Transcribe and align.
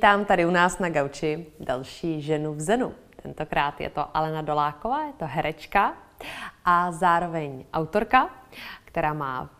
Vítám 0.00 0.24
tady 0.24 0.46
u 0.46 0.50
nás 0.50 0.78
na 0.78 0.88
gauči 0.88 1.46
další 1.60 2.22
ženu 2.22 2.54
v 2.54 2.60
Zenu. 2.60 2.94
Tentokrát 3.22 3.80
je 3.80 3.90
to 3.90 4.16
Alena 4.16 4.42
Doláková, 4.42 5.02
je 5.02 5.12
to 5.12 5.24
herečka 5.28 5.94
a 6.64 6.92
zároveň 6.92 7.64
autorka, 7.72 8.30
která 8.84 9.12
má 9.12 9.50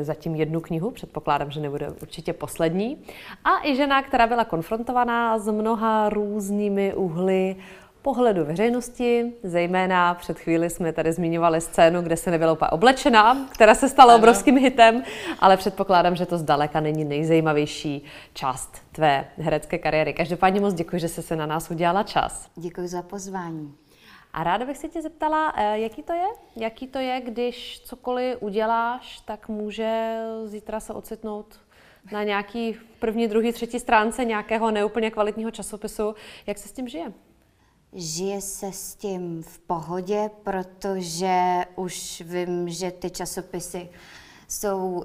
zatím 0.00 0.34
jednu 0.34 0.60
knihu, 0.60 0.90
předpokládám, 0.90 1.50
že 1.50 1.60
nebude 1.60 1.90
určitě 1.90 2.32
poslední. 2.32 3.04
A 3.44 3.66
i 3.66 3.76
žena, 3.76 4.02
která 4.02 4.26
byla 4.26 4.44
konfrontovaná 4.44 5.38
s 5.38 5.48
mnoha 5.48 6.08
různými 6.08 6.94
úhly 6.94 7.56
pohledu 8.04 8.44
veřejnosti, 8.44 9.32
zejména 9.42 10.14
před 10.14 10.38
chvíli 10.38 10.70
jsme 10.70 10.92
tady 10.92 11.12
zmiňovali 11.12 11.60
scénu, 11.60 12.02
kde 12.02 12.16
se 12.16 12.30
úplně 12.52 12.70
oblečená, 12.70 13.48
která 13.52 13.74
se 13.74 13.88
stala 13.88 14.12
ano. 14.12 14.18
obrovským 14.18 14.58
hitem, 14.58 15.02
ale 15.38 15.56
předpokládám, 15.56 16.16
že 16.16 16.26
to 16.26 16.38
zdaleka 16.38 16.80
není 16.80 17.04
nejzajímavější 17.04 18.04
část 18.34 18.82
tvé 18.92 19.28
herecké 19.38 19.78
kariéry. 19.78 20.12
Každopádně 20.12 20.60
moc 20.60 20.74
děkuji, 20.74 21.00
že 21.00 21.08
jsi 21.08 21.22
se 21.22 21.36
na 21.36 21.46
nás 21.46 21.70
udělala 21.70 22.02
čas. 22.02 22.50
Děkuji 22.56 22.88
za 22.88 23.02
pozvání. 23.02 23.74
A 24.32 24.44
ráda 24.44 24.66
bych 24.66 24.76
se 24.76 24.88
tě 24.88 25.02
zeptala, 25.02 25.54
eh, 25.56 25.78
jaký 25.78 26.02
to 26.02 26.12
je? 26.12 26.26
Jaký 26.56 26.86
to 26.86 26.98
je, 26.98 27.20
když 27.20 27.80
cokoliv 27.84 28.36
uděláš, 28.40 29.20
tak 29.20 29.48
může 29.48 30.18
zítra 30.44 30.80
se 30.80 30.92
ocitnout 30.92 31.60
na 32.12 32.22
nějaký 32.22 32.76
první, 32.98 33.28
druhý, 33.28 33.52
třetí 33.52 33.80
stránce 33.80 34.24
nějakého 34.24 34.70
neúplně 34.70 35.10
kvalitního 35.10 35.50
časopisu. 35.50 36.14
Jak 36.46 36.58
se 36.58 36.68
s 36.68 36.72
tím 36.72 36.88
žije? 36.88 37.12
Žije 37.94 38.40
se 38.40 38.72
s 38.72 38.94
tím 38.94 39.42
v 39.42 39.58
pohodě, 39.58 40.30
protože 40.42 41.64
už 41.76 42.22
vím, 42.26 42.68
že 42.68 42.90
ty 42.90 43.10
časopisy 43.10 43.88
jsou 44.48 44.90
uh, 44.92 45.04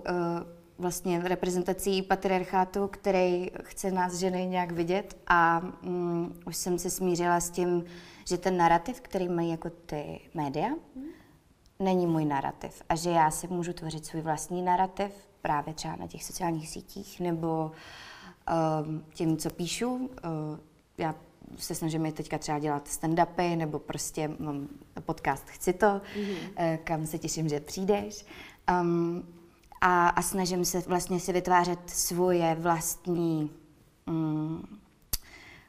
vlastně 0.77 1.19
reprezentací 1.19 2.01
patriarchátu, 2.01 2.87
který 2.87 3.51
chce 3.63 3.91
nás 3.91 4.13
ženy 4.13 4.47
nějak 4.47 4.71
vidět 4.71 5.17
a 5.27 5.61
um, 5.83 6.33
už 6.45 6.55
jsem 6.55 6.79
se 6.79 6.89
smířila 6.89 7.39
s 7.39 7.49
tím, 7.49 7.85
že 8.25 8.37
ten 8.37 8.57
narrativ, 8.57 9.01
který 9.01 9.29
mají 9.29 9.49
jako 9.49 9.69
ty 9.69 10.19
média, 10.33 10.67
hmm. 10.67 11.05
není 11.79 12.07
můj 12.07 12.25
narrativ 12.25 12.81
a 12.89 12.95
že 12.95 13.09
já 13.09 13.31
si 13.31 13.47
můžu 13.47 13.73
tvořit 13.73 14.05
svůj 14.05 14.21
vlastní 14.21 14.61
narrativ 14.61 15.11
právě 15.41 15.73
třeba 15.73 15.95
na 15.95 16.07
těch 16.07 16.23
sociálních 16.23 16.69
sítích 16.69 17.19
nebo 17.19 17.71
um, 18.85 19.05
tím, 19.13 19.37
co 19.37 19.49
píšu. 19.49 19.95
Uh, 19.95 20.09
já 20.97 21.15
se 21.58 21.75
snažím 21.75 22.11
teďka 22.11 22.38
třeba 22.38 22.59
dělat 22.59 22.88
stand-upy, 22.88 23.58
nebo 23.58 23.80
prostě 23.80 24.31
mám 24.39 24.67
podcast 25.00 25.50
Chci 25.50 25.73
to, 25.73 25.86
mm-hmm. 25.86 26.78
kam 26.83 27.05
se 27.05 27.17
těším, 27.17 27.50
že 27.50 27.59
přijdeš. 27.59 28.25
Um, 28.81 29.23
a, 29.81 30.09
a 30.09 30.22
snažím 30.22 30.66
se 30.66 30.80
vlastně 30.80 31.20
si 31.20 31.33
vytvářet 31.33 31.80
svoje 31.89 32.55
vlastní 32.55 33.52
um, 34.08 34.80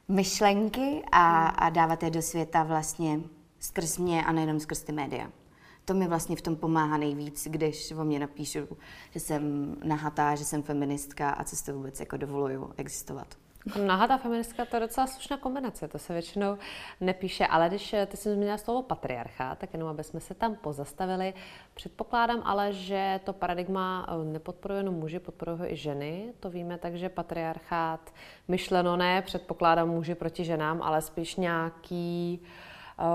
myšlenky 0.07 1.03
a, 1.11 1.47
a 1.47 1.69
dávat 1.69 2.03
je 2.03 2.09
do 2.09 2.21
světa 2.21 2.63
vlastně 2.63 3.19
skrz 3.59 3.97
mě 3.97 4.25
a 4.25 4.31
nejenom 4.31 4.59
skrz 4.59 4.83
ty 4.83 4.91
média. 4.91 5.31
To 5.85 5.93
mi 5.93 6.07
vlastně 6.07 6.35
v 6.35 6.41
tom 6.41 6.55
pomáhá 6.55 6.97
nejvíc, 6.97 7.47
když 7.49 7.91
o 7.91 8.03
mě 8.03 8.19
napíšu, 8.19 8.59
že 9.11 9.19
jsem 9.19 9.75
nahatá, 9.83 10.35
že 10.35 10.45
jsem 10.45 10.63
feministka 10.63 11.29
a 11.29 11.43
co 11.43 11.55
si 11.55 11.65
to 11.65 11.73
vůbec 11.73 11.99
jako 11.99 12.17
dovoluju 12.17 12.71
existovat. 12.77 13.35
Nahatá 13.85 14.17
feministka 14.17 14.65
to 14.65 14.75
je 14.75 14.79
docela 14.79 15.07
slušná 15.07 15.37
kombinace, 15.37 15.87
to 15.87 15.99
se 15.99 16.13
většinou 16.13 16.57
nepíše, 17.01 17.47
ale 17.47 17.69
když 17.69 17.95
ty 18.07 18.17
jsi 18.17 18.33
zmínila 18.33 18.57
slovo 18.57 18.83
patriarcha, 18.83 19.55
tak 19.55 19.73
jenom 19.73 19.89
aby 19.89 20.03
jsme 20.03 20.19
se 20.19 20.33
tam 20.33 20.55
pozastavili. 20.55 21.33
Předpokládám 21.73 22.41
ale, 22.45 22.73
že 22.73 23.19
to 23.23 23.33
paradigma 23.33 24.07
eh, 24.09 24.25
nepodporuje 24.25 24.79
jenom 24.79 24.95
muži, 24.95 25.19
podporují 25.19 25.59
ho 25.59 25.71
i 25.71 25.75
ženy. 25.75 26.33
To 26.39 26.49
víme, 26.49 26.77
takže 26.77 27.09
patriarchát 27.09 28.13
myšleno 28.47 28.97
ne, 28.97 29.21
předpokládám 29.21 29.89
muži 29.89 30.15
proti 30.15 30.43
ženám, 30.43 30.81
ale 30.81 31.01
spíš 31.01 31.35
nějaký 31.35 32.39
uh, 32.41 32.47
Eh, 32.47 32.70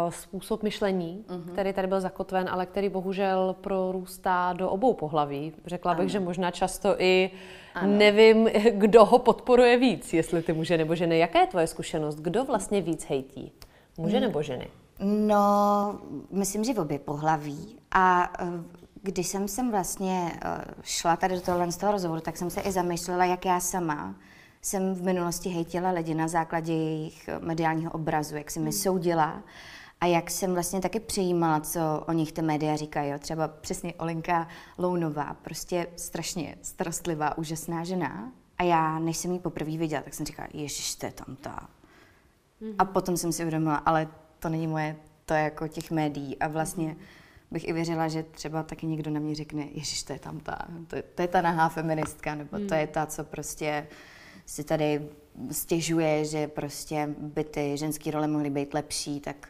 způsob 0.08 0.62
myšlení, 0.62 1.24
uh-huh. 1.28 1.52
který 1.52 1.72
tady 1.72 1.88
byl 1.88 2.00
zakotven, 2.00 2.48
ale 2.48 2.66
který 2.66 2.88
bohužel 2.88 3.56
prorůstá 3.60 4.52
do 4.52 4.70
obou 4.70 4.94
pohlaví. 4.94 5.52
Řekla 5.66 5.94
bych, 5.94 6.00
ano. 6.00 6.08
že 6.08 6.20
možná 6.20 6.50
často 6.50 6.94
i 6.98 7.30
ano. 7.74 7.92
nevím, 7.96 8.48
kdo 8.72 9.04
ho 9.04 9.19
podporuje 9.19 9.78
víc, 9.78 10.12
jestli 10.12 10.42
ty 10.42 10.52
muže 10.52 10.78
nebo 10.78 10.94
ženy. 10.94 11.19
Jaká 11.19 11.41
je 11.41 11.46
tvoje 11.46 11.66
zkušenost? 11.66 12.16
Kdo 12.16 12.44
vlastně 12.44 12.80
víc 12.80 13.04
hejtí? 13.04 13.52
Muže 13.98 14.20
nebo 14.20 14.42
ženy? 14.42 14.69
No, 15.00 15.98
myslím, 16.30 16.64
že 16.64 16.75
v 16.75 16.80
obě 16.80 16.98
pohlaví. 16.98 17.78
A 17.92 18.32
eh, 18.38 18.46
když 19.02 19.26
jsem 19.26 19.48
sem 19.48 19.70
vlastně 19.70 20.32
eh, 20.44 20.64
šla 20.82 21.16
tady 21.16 21.34
do 21.34 21.41
tohle 21.41 21.72
z 21.72 21.76
toho 21.76 21.92
rozhovoru, 21.92 22.20
tak 22.20 22.36
jsem 22.36 22.50
se 22.50 22.60
i 22.60 22.72
zamýšlela, 22.72 23.25
jak 23.25 23.44
já 23.44 23.60
sama 23.60 24.14
jsem 24.66 24.94
v 24.94 25.03
minulosti 25.03 25.49
hejtila 25.49 25.91
lidi 25.91 26.15
na 26.15 26.28
základě 26.28 26.72
jejich 26.72 27.28
mediálního 27.41 27.93
obrazu, 27.93 28.37
jak 28.37 28.50
jsem 28.50 28.62
mi 28.62 28.71
hmm. 28.71 28.78
soudila 28.78 29.43
a 30.00 30.06
jak 30.06 30.31
jsem 30.31 30.54
vlastně 30.54 30.81
taky 30.81 31.00
přijímala, 31.00 31.60
co 31.60 31.81
o 32.09 32.12
nich 32.12 32.32
ty 32.32 32.43
média 32.43 32.76
říkají. 32.76 33.10
Jo. 33.10 33.19
Třeba 33.19 33.49
přesně 33.49 33.94
Olenka 33.94 34.49
Lounová, 34.78 35.37
prostě 35.43 35.87
strašně 35.97 36.56
starostlivá, 36.62 37.38
úžasná 37.38 37.84
žena. 37.84 38.32
A 38.59 38.62
já, 38.62 38.99
než 38.99 39.16
jsem 39.16 39.32
ji 39.32 39.38
poprvé 39.38 39.76
viděla, 39.76 40.03
tak 40.03 40.15
jsem 40.15 40.26
říkala, 40.26 40.49
ježiš, 40.55 40.94
to 40.94 41.06
je 41.06 41.12
tam 41.12 41.37
ta. 41.37 41.69
Mm-hmm. 42.62 42.75
A 42.78 42.84
potom 42.84 43.16
jsem 43.16 43.32
si 43.32 43.43
uvědomila, 43.43 43.76
ale 43.76 44.09
to 44.38 44.49
není 44.49 44.66
moje, 44.66 44.97
to 45.25 45.34
je 45.34 45.41
jako 45.41 45.69
těch 45.69 45.91
médií. 45.91 46.38
A 46.38 46.49
vlastně 46.49 46.88
mm-hmm. 46.88 47.50
bych 47.50 47.69
i 47.69 47.72
věřila, 47.72 48.09
že 48.09 48.22
třeba 48.22 48.62
taky 48.62 48.87
někdo 48.87 49.10
na 49.10 49.21
mě 49.21 49.34
řekne, 49.34 49.66
ježiš, 49.72 50.03
to 50.03 50.12
je 50.12 50.19
tam 50.19 50.41
ta, 50.41 50.59
to 50.87 50.97
je, 50.97 51.03
to 51.03 51.22
je 51.22 51.28
ta 51.28 51.41
nahá 51.41 51.69
feministka, 51.69 52.34
nebo 52.34 52.59
mm. 52.59 52.66
to 52.66 52.75
je 52.75 52.87
ta, 52.87 53.06
co 53.06 53.25
prostě 53.25 53.87
si 54.46 54.64
tady 54.64 55.08
stěžuje, 55.50 56.24
že 56.24 56.48
prostě 56.48 57.08
by 57.18 57.44
ty 57.44 57.76
ženské 57.76 58.10
role 58.10 58.28
mohly 58.28 58.50
být 58.50 58.74
lepší, 58.74 59.20
tak 59.20 59.48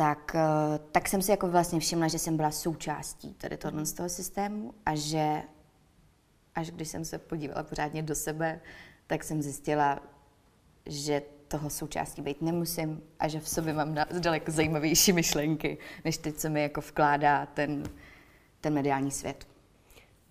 tak, 0.00 0.34
eh, 0.34 0.78
tak 0.92 1.08
jsem 1.08 1.22
si 1.22 1.30
jako 1.30 1.48
vlastně 1.48 1.80
všimla, 1.80 2.08
že 2.08 2.18
jsem 2.18 2.36
byla 2.36 2.50
součástí 2.50 3.34
tady 3.34 3.56
tohle 3.56 3.86
z 3.86 3.92
toho 3.92 4.08
systému 4.08 4.74
a 4.86 4.94
že 4.94 5.42
až 6.54 6.70
když 6.70 6.88
jsem 6.88 7.04
se 7.04 7.18
podívala 7.18 7.62
pořádně 7.62 8.02
do 8.02 8.14
sebe, 8.14 8.60
tak 9.06 9.24
jsem 9.24 9.42
zjistila, 9.42 10.00
že 10.86 11.22
toho 11.48 11.70
součástí 11.70 12.22
být 12.22 12.42
nemusím 12.42 13.02
a 13.18 13.28
že 13.28 13.40
v 13.40 13.48
sobě 13.48 13.72
mám 13.72 13.94
daleko 14.18 14.50
zajímavější 14.50 15.12
myšlenky, 15.12 15.78
než 16.04 16.16
teď, 16.16 16.36
co 16.36 16.50
mi 16.50 16.62
jako 16.62 16.80
vkládá 16.80 17.46
ten, 17.46 17.84
ten 18.60 18.74
mediální 18.74 19.10
svět. 19.10 19.49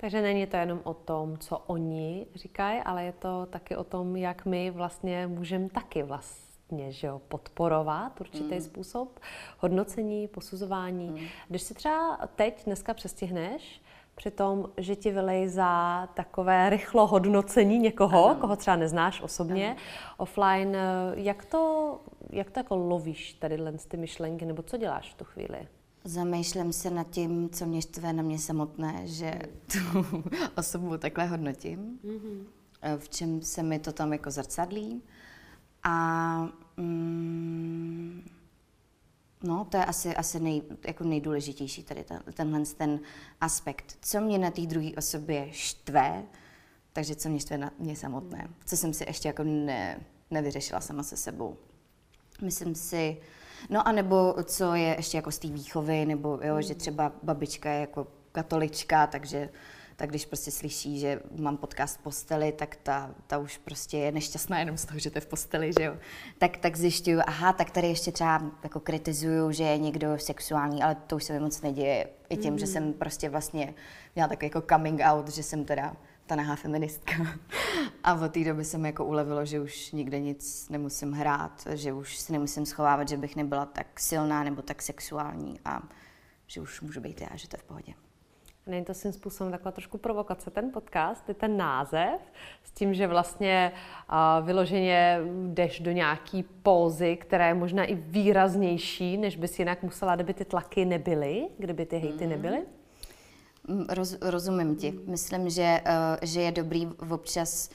Takže 0.02 0.22
není 0.22 0.48
to 0.48 0.58
jenom 0.58 0.82
o 0.84 0.94
tom, 0.94 1.38
co 1.38 1.58
oni 1.58 2.28
říkají, 2.36 2.82
ale 2.82 3.04
je 3.04 3.12
to 3.12 3.46
taky 3.50 3.76
o 3.76 3.84
tom, 3.84 4.16
jak 4.16 4.46
my 4.46 4.72
vlastně 4.72 5.28
můžeme 5.28 5.70
taky 5.70 6.04
vlastně 6.04 6.92
že 6.92 7.08
jo, 7.08 7.22
podporovat 7.28 8.22
určitý 8.22 8.56
mm. 8.56 8.62
způsob 8.62 9.20
hodnocení, 9.58 10.28
posuzování. 10.28 11.10
Mm. 11.10 11.28
Když 11.50 11.62
si 11.62 11.74
třeba 11.74 12.20
teď 12.36 12.66
dneska 12.66 12.94
přestihneš, 12.94 13.82
při 14.16 14.32
tom, 14.32 14.70
že 14.78 14.96
ti 14.96 15.12
vylejzá 15.12 16.08
takové 16.08 16.70
rychlo 16.70 17.08
hodnocení 17.08 17.80
někoho, 17.80 18.26
ano. 18.26 18.40
koho 18.40 18.56
třeba 18.56 18.76
neznáš 18.76 19.22
osobně, 19.22 19.70
ano. 19.70 19.80
offline, 20.18 20.78
jak 21.14 21.46
to, 21.46 22.00
jak 22.30 22.52
to 22.52 22.60
jako 22.60 22.76
lovíš 22.76 23.34
tady 23.34 23.58
ty 23.88 23.98
myšlenky, 23.98 24.46
nebo 24.46 24.62
co 24.62 24.78
děláš 24.78 25.14
v 25.14 25.18
tu 25.18 25.26
chvíli? 25.26 25.68
Zamýšlím 26.10 26.74
se 26.74 26.90
nad 26.90 27.10
tím, 27.10 27.50
co 27.50 27.66
mě 27.66 27.82
štve 27.82 28.14
na 28.14 28.24
mě 28.24 28.40
samotné, 28.40 29.02
že 29.08 29.42
tu 29.72 29.80
osobu 30.58 30.98
takhle 30.98 31.26
hodnotím, 31.26 32.00
mm-hmm. 32.04 32.46
v 32.98 33.10
čem 33.10 33.42
se 33.42 33.64
mi 33.64 33.80
to 33.80 33.92
tam 33.92 34.14
jako 34.14 34.32
zrcadlí. 34.32 35.02
A 35.84 36.50
mm, 36.78 38.30
no, 39.44 39.66
to 39.66 39.78
je 39.78 39.86
asi, 39.86 40.16
asi 40.16 40.40
nej, 40.40 40.62
jako 40.88 41.04
nejdůležitější 41.04 41.84
tady 41.84 42.04
ten, 42.04 42.24
tenhle 42.34 42.66
ten 42.66 43.00
aspekt. 43.42 43.98
Co 44.02 44.22
mě 44.22 44.38
na 44.38 44.52
té 44.52 44.62
druhé 44.62 44.90
osobě 44.98 45.48
štve, 45.52 46.24
takže 46.94 47.16
co 47.16 47.30
mě 47.30 47.40
štve 47.40 47.58
na 47.58 47.72
mě 47.80 47.96
samotné. 47.96 48.50
Co 48.66 48.78
jsem 48.78 48.94
si 48.94 49.04
ještě 49.08 49.28
jako 49.28 49.44
ne, 49.44 50.00
nevyřešila 50.32 50.82
sama 50.82 51.04
se 51.04 51.18
sebou. 51.18 51.58
Myslím 52.42 52.76
si, 52.76 53.18
no 53.70 53.88
a 53.88 53.92
nebo 53.92 54.36
co 54.44 54.74
je 54.74 54.96
ještě 54.98 55.18
jako 55.18 55.32
z 55.32 55.40
té 55.40 55.48
výchovy, 55.48 56.06
nebo 56.06 56.40
jo, 56.44 56.62
že 56.62 56.76
třeba 56.76 57.12
babička 57.24 57.72
je 57.72 57.82
jako 57.82 58.08
katolička, 58.32 59.08
takže 59.08 59.50
tak 60.00 60.10
když 60.10 60.26
prostě 60.26 60.52
slyší, 60.52 61.00
že 61.00 61.20
mám 61.40 61.58
podcast 61.58 61.98
v 61.98 62.04
posteli, 62.04 62.52
tak 62.52 62.76
ta, 62.84 63.12
ta 63.28 63.38
už 63.38 63.58
prostě 63.58 63.98
je 63.98 64.12
nešťastná 64.12 64.60
jenom 64.60 64.78
z 64.78 64.86
toho, 64.86 65.00
že 65.00 65.10
to 65.10 65.18
je 65.18 65.22
v 65.22 65.28
posteli, 65.28 65.72
že 65.80 65.86
jo. 65.86 65.98
Tak, 66.38 66.58
tak 66.58 66.78
zjišťuju, 66.78 67.20
aha, 67.28 67.54
tak 67.54 67.72
tady 67.72 67.88
ještě 67.88 68.12
třeba 68.12 68.42
jako 68.64 68.80
kritizuju, 68.80 69.52
že 69.52 69.64
je 69.64 69.78
někdo 69.78 70.18
sexuální, 70.18 70.84
ale 70.84 70.96
to 70.96 71.16
už 71.16 71.24
se 71.24 71.34
mi 71.34 71.40
moc 71.40 71.62
neděje. 71.62 72.08
I 72.30 72.38
tím, 72.38 72.54
mm. 72.54 72.60
že 72.60 72.68
jsem 72.68 72.94
prostě 72.94 73.30
vlastně 73.30 73.74
měla 74.16 74.28
takový 74.28 74.46
jako 74.46 74.64
coming 74.70 75.02
out, 75.04 75.28
že 75.28 75.44
jsem 75.44 75.66
teda 75.66 75.96
ta 76.30 76.36
nahá 76.36 76.56
feministka. 76.56 77.14
A 78.04 78.14
od 78.14 78.32
té 78.32 78.44
doby 78.44 78.66
se 78.66 78.78
mi 78.78 78.88
jako 78.88 79.06
ulevilo, 79.06 79.46
že 79.46 79.60
už 79.60 79.92
nikde 79.92 80.20
nic 80.20 80.70
nemusím 80.70 81.12
hrát, 81.12 81.68
že 81.74 81.94
už 81.94 82.18
si 82.18 82.32
nemusím 82.32 82.66
schovávat, 82.66 83.10
že 83.10 83.18
bych 83.18 83.36
nebyla 83.36 83.66
tak 83.66 84.00
silná 84.00 84.44
nebo 84.44 84.62
tak 84.62 84.82
sexuální 84.82 85.60
a 85.66 85.82
že 86.48 86.62
už 86.62 86.82
můžu 86.82 87.02
být 87.02 87.22
já, 87.22 87.36
že 87.36 87.48
to 87.48 87.56
je 87.56 87.60
v 87.60 87.64
pohodě. 87.64 87.94
Není 88.68 88.86
to 88.86 88.94
svým 88.94 89.14
způsobem 89.14 89.52
takhle 89.52 89.72
trošku 89.72 89.98
provokace, 89.98 90.52
ten 90.52 90.72
podcast, 90.72 91.30
je 91.30 91.34
ten 91.34 91.58
název, 91.58 92.22
s 92.64 92.72
tím, 92.72 92.94
že 92.94 93.08
vlastně 93.08 93.72
uh, 94.10 94.46
vyloženě 94.46 95.20
jdeš 95.48 95.80
do 95.80 95.92
nějaký 95.92 96.44
pózy, 96.44 97.18
která 97.18 97.48
je 97.48 97.54
možná 97.54 97.86
i 97.86 97.96
výraznější, 97.96 99.18
než 99.18 99.36
bys 99.36 99.60
jinak 99.60 99.84
musela, 99.84 100.16
kdyby 100.16 100.34
ty 100.34 100.46
tlaky 100.46 100.86
nebyly, 100.86 101.48
kdyby 101.58 101.86
ty 101.86 101.98
hejty 101.98 102.26
mm-hmm. 102.26 102.30
nebyly? 102.30 102.66
Mm, 103.70 103.86
roz, 103.90 104.18
rozumím 104.22 104.76
ti. 104.76 105.00
Myslím, 105.06 105.50
že, 105.50 105.82
uh, 105.86 106.18
že 106.22 106.42
je 106.42 106.52
dobrý 106.52 106.88
občas 107.12 107.70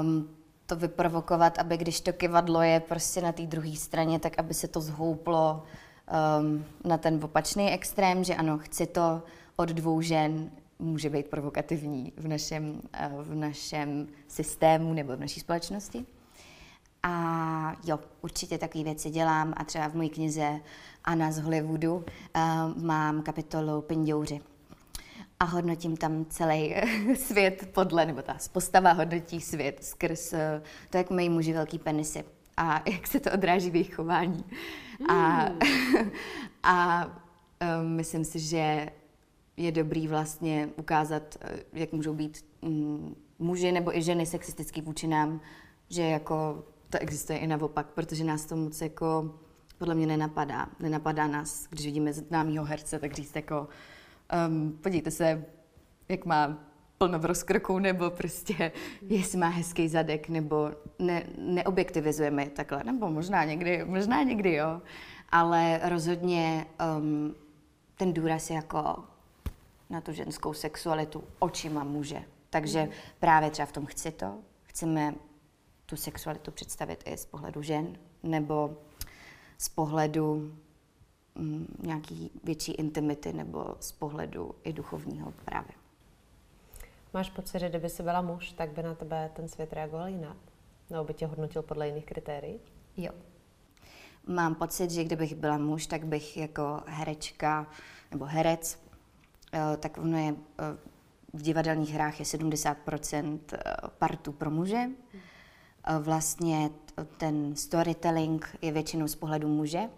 um, 0.00 0.28
to 0.66 0.76
vyprovokovat, 0.76 1.58
aby 1.58 1.76
když 1.76 2.00
to 2.00 2.12
kivadlo 2.12 2.62
je 2.62 2.80
prostě 2.80 3.20
na 3.20 3.32
té 3.32 3.46
druhé 3.46 3.76
straně, 3.76 4.18
tak 4.18 4.38
aby 4.38 4.54
se 4.54 4.68
to 4.68 4.80
zhouplo 4.80 5.62
um, 6.40 6.64
na 6.84 6.98
ten 6.98 7.24
opačný 7.24 7.70
extrém, 7.70 8.24
že 8.24 8.34
ano, 8.34 8.58
chci 8.58 8.86
to 8.86 9.22
od 9.56 9.68
dvou 9.68 10.00
žen, 10.00 10.50
může 10.78 11.10
být 11.10 11.26
provokativní 11.26 12.12
v 12.16 12.28
našem, 12.28 12.80
uh, 13.16 13.22
v 13.22 13.34
našem 13.34 14.08
systému 14.28 14.92
nebo 14.94 15.16
v 15.16 15.20
naší 15.20 15.40
společnosti. 15.40 16.06
A 17.02 17.76
jo, 17.84 17.98
určitě 18.22 18.58
takové 18.58 18.84
věci 18.84 19.10
dělám 19.10 19.54
a 19.56 19.64
třeba 19.64 19.88
v 19.88 19.94
mojí 19.94 20.10
knize 20.10 20.60
Anna 21.04 21.32
z 21.32 21.38
Hollywoodu 21.38 21.94
uh, 21.96 22.02
mám 22.84 23.22
kapitolu 23.22 23.82
Pindouři 23.82 24.40
a 25.40 25.44
hodnotím 25.44 25.96
tam 25.96 26.24
celý 26.24 26.74
svět 27.16 27.68
podle, 27.72 28.06
nebo 28.06 28.22
ta 28.22 28.36
postava 28.52 28.92
hodnotí 28.92 29.40
svět 29.40 29.84
skrz 29.84 30.32
eh, 30.32 30.62
to, 30.90 30.96
jak 30.96 31.10
mají 31.10 31.28
muži 31.28 31.52
velký 31.52 31.78
penisy 31.78 32.24
a 32.56 32.82
jak 32.90 33.06
se 33.06 33.20
to 33.20 33.32
odráží 33.32 33.70
v 33.70 33.74
jejich 33.74 33.94
chování. 33.94 34.44
Mm. 35.00 35.10
A, 35.10 35.48
a 36.62 37.06
um, 37.80 37.88
myslím 37.88 38.24
si, 38.24 38.38
že 38.38 38.88
je 39.56 39.72
dobrý 39.72 40.08
vlastně 40.08 40.68
ukázat, 40.76 41.36
eh, 41.40 41.58
jak 41.72 41.92
můžou 41.92 42.14
být 42.14 42.44
um, 42.60 43.16
muži 43.38 43.72
nebo 43.72 43.96
i 43.96 44.02
ženy 44.02 44.26
sexistický 44.26 44.80
vůči 44.80 45.06
nám, 45.06 45.40
že 45.90 46.02
jako 46.02 46.64
to 46.90 46.98
existuje 46.98 47.38
i 47.38 47.46
naopak, 47.46 47.86
protože 47.86 48.24
nás 48.24 48.44
to 48.44 48.56
moc 48.56 48.80
jako 48.80 49.34
podle 49.78 49.94
mě 49.94 50.06
nenapadá. 50.06 50.68
Nenapadá 50.80 51.26
nás, 51.26 51.66
když 51.70 51.86
vidíme 51.86 52.12
známýho 52.12 52.64
herce, 52.64 52.98
tak 52.98 53.12
říct 53.12 53.36
jako 53.36 53.68
um, 54.48 54.78
podívejte 54.82 55.10
se, 55.10 55.44
jak 56.08 56.24
má 56.24 56.58
plno 56.98 57.18
v 57.18 57.24
rozkroku, 57.24 57.78
nebo 57.78 58.10
prostě 58.10 58.72
jestli 59.02 59.38
má 59.38 59.48
hezký 59.48 59.88
zadek, 59.88 60.28
nebo 60.28 60.70
ne, 60.98 61.24
neobjektivizujeme 61.38 62.46
takhle, 62.46 62.84
nebo 62.84 63.10
možná 63.10 63.44
někdy, 63.44 63.84
možná 63.84 64.22
někdy 64.22 64.54
jo, 64.54 64.82
ale 65.28 65.80
rozhodně 65.84 66.66
um, 66.98 67.34
ten 67.96 68.12
důraz 68.12 68.50
je 68.50 68.56
jako 68.56 69.04
na 69.90 70.00
tu 70.00 70.12
ženskou 70.12 70.52
sexualitu 70.52 71.24
očima 71.38 71.84
muže. 71.84 72.22
Takže 72.50 72.82
mm. 72.82 72.90
právě 73.20 73.50
třeba 73.50 73.66
v 73.66 73.72
tom 73.72 73.86
chci 73.86 74.10
to, 74.10 74.38
chceme 74.62 75.14
tu 75.86 75.96
sexualitu 75.96 76.50
představit 76.50 77.02
i 77.06 77.16
z 77.16 77.26
pohledu 77.26 77.62
žen, 77.62 77.98
nebo 78.22 78.76
z 79.58 79.68
pohledu 79.68 80.54
nějaký 81.78 82.30
větší 82.44 82.72
intimity 82.72 83.32
nebo 83.32 83.76
z 83.80 83.92
pohledu 83.92 84.54
i 84.64 84.72
duchovního 84.72 85.32
právě. 85.44 85.72
Máš 87.14 87.30
pocit, 87.30 87.58
že 87.58 87.68
kdyby 87.68 87.88
jsi 87.88 88.02
byla 88.02 88.20
muž, 88.20 88.52
tak 88.52 88.70
by 88.70 88.82
na 88.82 88.94
tebe 88.94 89.30
ten 89.34 89.48
svět 89.48 89.72
reagoval 89.72 90.08
jinak? 90.08 90.36
Nebo 90.90 91.04
by 91.04 91.14
tě 91.14 91.26
hodnotil 91.26 91.62
podle 91.62 91.88
jiných 91.88 92.06
kritérií? 92.06 92.60
Jo. 92.96 93.12
Mám 94.26 94.54
pocit, 94.54 94.90
že 94.90 95.04
kdybych 95.04 95.34
byla 95.34 95.58
muž, 95.58 95.86
tak 95.86 96.06
bych 96.06 96.36
jako 96.36 96.82
herečka 96.86 97.66
nebo 98.10 98.24
herec, 98.24 98.78
eh, 99.52 99.76
tak 99.76 99.98
ono 99.98 100.18
je 100.18 100.34
eh, 100.58 100.76
v 101.32 101.42
divadelních 101.42 101.94
hrách 101.94 102.20
je 102.20 102.26
70% 102.26 103.38
eh, 103.52 103.58
partů 103.98 104.32
pro 104.32 104.50
muže. 104.50 104.84
Vlastně 106.00 106.70
ten 107.16 107.56
storytelling 107.56 108.56
je 108.62 108.72
většinou 108.72 109.08
z 109.08 109.14
pohledu 109.14 109.48
muže. 109.48 109.88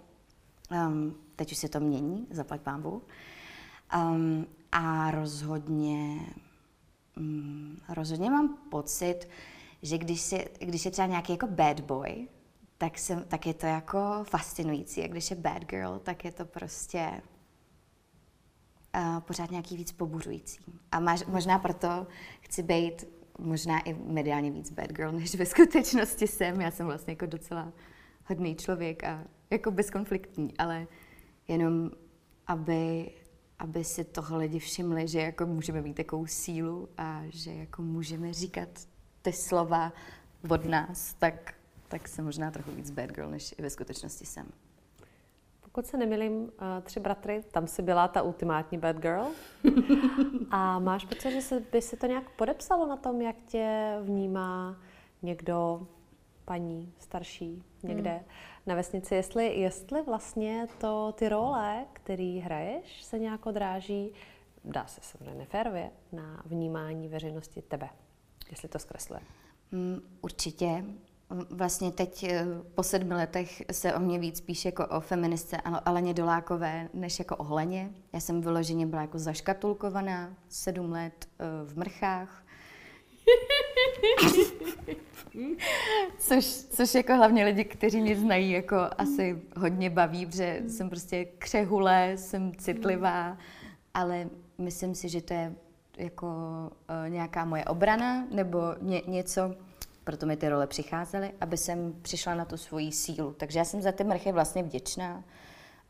Um, 0.71 1.17
teď 1.37 1.53
už 1.53 1.59
se 1.59 1.69
to 1.69 1.81
mění, 1.81 2.27
zaplať 2.31 2.61
pámbu. 2.61 3.03
Um, 3.97 4.47
a 4.73 5.11
rozhodně, 5.11 6.21
um, 7.17 7.77
rozhodně 7.89 8.31
mám 8.31 8.59
pocit, 8.71 9.29
že 9.83 9.99
když, 9.99 10.21
si, 10.21 10.49
když 10.59 10.85
je 10.85 10.91
třeba 10.91 11.07
nějaký 11.07 11.33
jako 11.33 11.47
bad 11.47 11.81
boy, 11.81 12.29
tak, 12.79 12.99
se, 12.99 13.25
tak 13.25 13.47
je 13.47 13.55
to 13.55 13.67
jako 13.67 14.25
fascinující. 14.25 15.03
A 15.03 15.09
když 15.09 15.31
je 15.31 15.37
bad 15.37 15.65
girl, 15.65 15.99
tak 15.99 16.25
je 16.25 16.33
to 16.33 16.45
prostě 16.45 17.23
uh, 18.97 19.21
pořád 19.21 19.51
nějaký 19.51 19.77
víc 19.77 19.93
pobuřující. 19.93 20.59
A 20.93 21.01
máš, 21.01 21.27
možná 21.27 21.59
proto 21.59 22.07
chci 22.41 22.63
být 22.63 23.05
možná 23.39 23.81
i 23.81 23.95
mediálně 23.95 24.51
víc 24.51 24.71
bad 24.71 24.93
girl, 24.93 25.13
než 25.13 25.35
ve 25.35 25.47
skutečnosti 25.47 26.27
jsem. 26.27 26.61
Já 26.61 26.71
jsem 26.71 26.87
vlastně 26.87 27.13
jako 27.13 27.27
docela 27.27 27.73
hodný 28.27 28.57
člověk 28.57 29.05
a 29.05 29.25
jako 29.51 29.71
bezkonfliktní, 29.71 30.55
ale 30.59 30.87
jenom 31.49 31.91
aby, 32.47 33.11
aby 33.59 33.85
si 33.85 34.05
toho 34.05 34.37
lidi 34.37 34.59
všimli, 34.59 35.09
že 35.09 35.21
jako 35.21 35.47
můžeme 35.47 35.83
mít 35.83 35.95
takovou 35.95 36.27
sílu 36.27 36.89
a 36.99 37.23
že 37.29 37.55
jako 37.55 37.83
můžeme 37.83 38.33
říkat 38.33 38.69
ty 39.23 39.33
slova 39.33 39.93
od 40.51 40.65
nás, 40.65 41.15
tak, 41.15 41.55
tak 41.89 42.09
jsem 42.09 42.25
možná 42.25 42.51
trochu 42.51 42.71
víc 42.71 42.91
bad 42.91 43.11
girl, 43.11 43.31
než 43.31 43.55
i 43.59 43.63
ve 43.63 43.71
skutečnosti 43.71 44.27
jsem. 44.27 44.47
Pokud 45.61 45.87
se 45.87 45.97
nemilím, 45.97 46.53
eh, 46.53 46.81
tři 46.81 47.01
bratry, 47.01 47.45
tam 47.51 47.67
si 47.67 47.83
byla 47.83 48.09
ta 48.09 48.23
ultimátní 48.23 48.79
bad 48.79 48.97
girl. 48.97 49.27
A 50.51 50.79
máš 50.79 51.05
pocit, 51.05 51.41
že 51.41 51.61
by 51.73 51.83
se 51.83 51.97
to 51.97 52.07
nějak 52.07 52.31
podepsalo 52.31 52.87
na 52.87 52.97
tom, 52.97 53.21
jak 53.21 53.37
tě 53.47 53.97
vnímá 54.03 54.81
někdo, 55.23 55.87
paní 56.51 56.93
starší, 56.99 57.63
někde? 57.83 58.11
Hmm 58.11 58.25
na 58.67 58.75
vesnici, 58.75 59.15
jestli, 59.15 59.47
jestli 59.61 60.03
vlastně 60.03 60.67
to, 60.79 61.13
ty 61.13 61.29
role, 61.29 61.87
který 61.93 62.39
hraješ, 62.39 63.05
se 63.05 63.19
nějak 63.19 63.47
odráží, 63.47 64.13
dá 64.65 64.87
se 64.87 65.01
samozřejmě 65.03 65.35
neférově, 65.35 65.91
na 66.13 66.43
vnímání 66.45 67.09
veřejnosti 67.09 67.63
tebe, 67.63 67.89
jestli 68.51 68.69
to 68.69 68.79
zkresluje. 68.79 69.21
Mm, 69.73 70.01
určitě. 70.21 70.85
Vlastně 71.51 71.93
teď 71.93 72.23
eh, 72.23 72.45
po 72.75 72.83
sedmi 72.83 73.15
letech 73.15 73.63
se 73.73 73.95
o 73.95 74.01
mě 74.01 74.19
víc 74.19 74.41
píše 74.41 74.69
jako 74.69 74.87
o 74.87 75.01
feministce 75.01 75.57
Aleně 75.61 76.15
Dolákové, 76.15 76.89
než 76.95 77.19
jako 77.19 77.37
o 77.37 77.45
Hleně. 77.45 77.91
Já 78.13 78.21
jsem 78.21 78.41
vyloženě 78.41 78.87
byla 78.87 79.03
jako 79.03 79.19
zaškatulkovaná 79.19 80.37
sedm 80.49 80.93
let 80.93 81.29
eh, 81.39 81.45
v 81.65 81.79
mrchách. 81.79 82.45
což, 86.19 86.45
což 86.47 86.95
jako 86.95 87.15
hlavně 87.15 87.45
lidi, 87.45 87.65
kteří 87.65 88.01
mě 88.01 88.17
znají, 88.17 88.51
jako 88.51 88.77
asi 88.99 89.43
hodně 89.57 89.91
baví, 89.91 90.27
protože 90.27 90.63
jsem 90.69 90.89
prostě 90.89 91.25
křehule, 91.25 92.13
jsem 92.17 92.55
citlivá, 92.55 93.39
ale 93.95 94.29
myslím 94.59 94.95
si, 94.95 95.09
že 95.09 95.21
to 95.21 95.35
je 95.35 95.55
jako 95.97 96.27
uh, 96.27 97.09
nějaká 97.09 97.45
moje 97.45 97.65
obrana 97.65 98.27
nebo 98.31 98.59
ně, 98.81 99.03
něco, 99.07 99.55
proto 100.05 100.27
mi 100.27 100.37
ty 100.37 100.49
role 100.49 100.67
přicházely, 100.67 101.31
aby 101.41 101.57
jsem 101.57 101.95
přišla 102.03 102.35
na 102.35 102.45
tu 102.45 102.57
svoji 102.57 102.93
sílu. 102.93 103.33
Takže 103.33 103.59
já 103.59 103.65
jsem 103.65 103.83
za 103.83 103.93
ty 103.93 104.05
mrchy 104.05 104.33
vlastně 104.33 104.63
vděčná, 104.63 105.25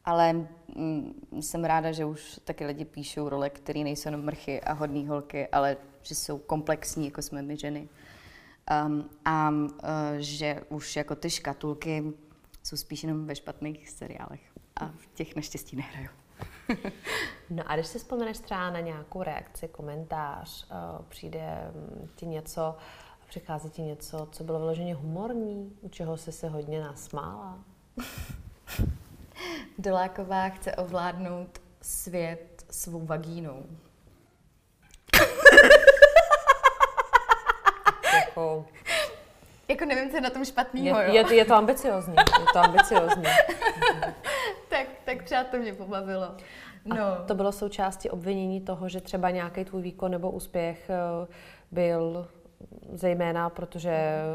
ale 0.05 0.33
mm, 0.33 1.15
jsem 1.41 1.65
ráda, 1.65 1.93
že 1.93 2.05
už 2.05 2.41
taky 2.45 2.67
lidi 2.67 2.85
píšou 2.85 3.29
role, 3.29 3.51
které 3.51 3.81
nejsou 3.81 4.09
jenom 4.09 4.25
mrchy 4.25 4.61
a 4.61 4.73
hodný 4.73 5.07
holky, 5.07 5.49
ale 5.49 5.77
že 6.03 6.15
jsou 6.15 6.39
komplexní, 6.39 7.05
jako 7.05 7.23
jsme 7.23 7.43
my 7.43 7.57
ženy. 7.57 7.89
Um, 8.87 9.11
a 9.25 9.51
uh, 9.51 9.69
že 10.19 10.63
už 10.69 10.97
jako 10.97 11.15
ty 11.15 11.31
škatulky 11.31 12.13
jsou 12.63 12.77
spíš 12.77 13.03
jenom 13.03 13.27
ve 13.27 13.37
špatných 13.37 13.91
seriálech 13.91 14.41
a 14.77 14.87
v 14.87 15.07
těch 15.15 15.37
naštěstí 15.37 15.77
nehraju. 15.77 16.09
no 17.51 17.63
a 17.67 17.75
když 17.75 17.87
si 17.87 17.99
vzpomeneš 17.99 18.39
třeba 18.39 18.71
na 18.71 18.81
nějakou 18.81 19.23
reakci, 19.23 19.69
komentář, 19.69 20.67
uh, 20.71 21.05
přijde 21.09 21.73
mm, 21.75 22.09
ti 22.15 22.27
něco, 22.27 22.77
přichází 23.29 23.71
ti 23.71 23.83
něco, 23.83 24.29
co 24.33 24.45
bylo 24.45 24.59
vyloženě 24.59 24.95
humorní, 24.95 25.77
u 25.81 25.89
čeho 25.89 26.17
jsi 26.17 26.33
se 26.33 26.49
hodně 26.49 26.81
nasmála? 26.81 27.59
Doláková 29.79 30.49
chce 30.49 30.77
ovládnout 30.77 31.59
svět 31.83 32.65
svou 32.71 33.07
vagínou. 33.07 33.67
jako... 38.41 38.67
Jako 39.71 39.85
nevím, 39.85 40.11
co 40.11 40.17
je 40.17 40.21
na 40.21 40.31
tom 40.31 40.45
špatného, 40.45 41.01
je, 41.01 41.13
je, 41.13 41.35
je, 41.35 41.45
to 41.45 41.55
ambiciozní, 41.55 42.15
je 42.17 42.47
to 42.53 42.59
ambiciozní. 42.59 43.25
tak, 44.69 44.87
tak 45.05 45.23
třeba 45.23 45.45
to 45.45 45.57
mě 45.57 45.73
pobavilo. 45.73 46.35
No. 46.85 47.03
A 47.03 47.25
to 47.27 47.35
bylo 47.35 47.53
součástí 47.53 48.11
obvinění 48.11 48.61
toho, 48.61 48.89
že 48.89 49.01
třeba 49.01 49.31
nějaký 49.31 49.65
tvůj 49.65 49.83
výkon 49.83 50.11
nebo 50.11 50.31
úspěch 50.31 50.91
eh, 50.91 51.27
byl 51.71 52.29
zejména 52.93 53.51
protože 53.51 53.93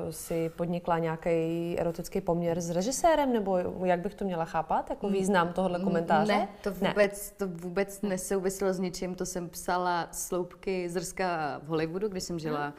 si 0.10 0.50
podnikla 0.50 1.00
nějaký 1.00 1.76
erotický 1.80 2.22
poměr 2.22 2.62
s 2.62 2.70
režisérem, 2.70 3.34
nebo 3.34 3.58
jak 3.86 4.00
bych 4.00 4.16
to 4.16 4.26
měla 4.26 4.46
chápat, 4.46 4.90
jako 4.90 5.10
význam 5.10 5.54
tohohle 5.54 5.80
komentáře? 5.80 6.32
Ne, 6.32 6.48
to 6.64 6.72
vůbec, 6.72 7.32
ne. 7.32 7.36
to 7.38 7.54
vůbec 7.54 8.02
nesouviselo 8.02 8.74
s 8.74 8.80
ničím, 8.80 9.16
to 9.16 9.26
jsem 9.26 9.50
psala 9.50 10.08
sloupky 10.12 10.90
z 10.90 10.96
Rska 10.98 11.60
v 11.64 11.68
Hollywoodu, 11.68 12.08
kde 12.08 12.22
jsem 12.22 12.40
žila 12.40 12.68
uh, 12.68 12.74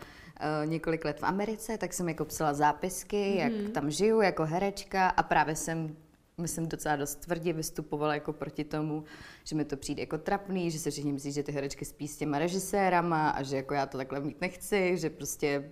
několik 0.65 1.05
let 1.05 1.21
v 1.21 1.25
Americe, 1.25 1.79
tak 1.79 1.93
jsem 1.93 2.09
jako 2.09 2.25
psala 2.25 2.55
zápisky, 2.55 3.17
mm-hmm. 3.17 3.39
jak 3.39 3.53
mhm. 3.53 3.73
tam 3.73 3.91
žiju 3.91 4.21
jako 4.21 4.45
herečka 4.45 5.09
a 5.09 5.23
právě 5.23 5.57
jsem 5.57 5.97
myslím, 6.39 6.69
docela 6.69 6.97
dost 6.97 7.17
tvrdě 7.17 7.53
vystupovala 7.53 8.15
jako 8.15 8.33
proti 8.33 8.65
tomu, 8.65 9.05
že 9.45 9.57
mi 9.57 9.65
to 9.65 9.77
přijde 9.77 10.03
jako 10.03 10.19
trapný, 10.19 10.71
že 10.71 10.79
se 10.79 10.91
všichni 10.91 11.13
myslí, 11.13 11.33
že 11.33 11.43
ty 11.43 11.53
herečky 11.53 11.85
spí 11.85 12.09
s 12.09 12.17
těma 12.17 12.39
režisérama 12.39 13.31
a 13.31 13.43
že 13.43 13.57
jako 13.57 13.75
já 13.75 13.87
to 13.87 13.99
takhle 13.99 14.21
mít 14.21 14.41
nechci, 14.41 14.97
že 14.97 15.11
prostě 15.11 15.71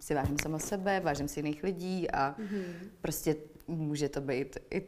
si 0.00 0.14
vážím 0.14 0.36
sama 0.42 0.58
sebe, 0.58 1.00
vážím 1.00 1.28
si 1.28 1.38
jiných 1.40 1.62
lidí 1.62 2.10
a 2.10 2.34
mm-hmm. 2.38 2.64
prostě 3.00 3.36
může 3.68 4.08
to 4.08 4.20
být 4.20 4.58
i 4.70 4.82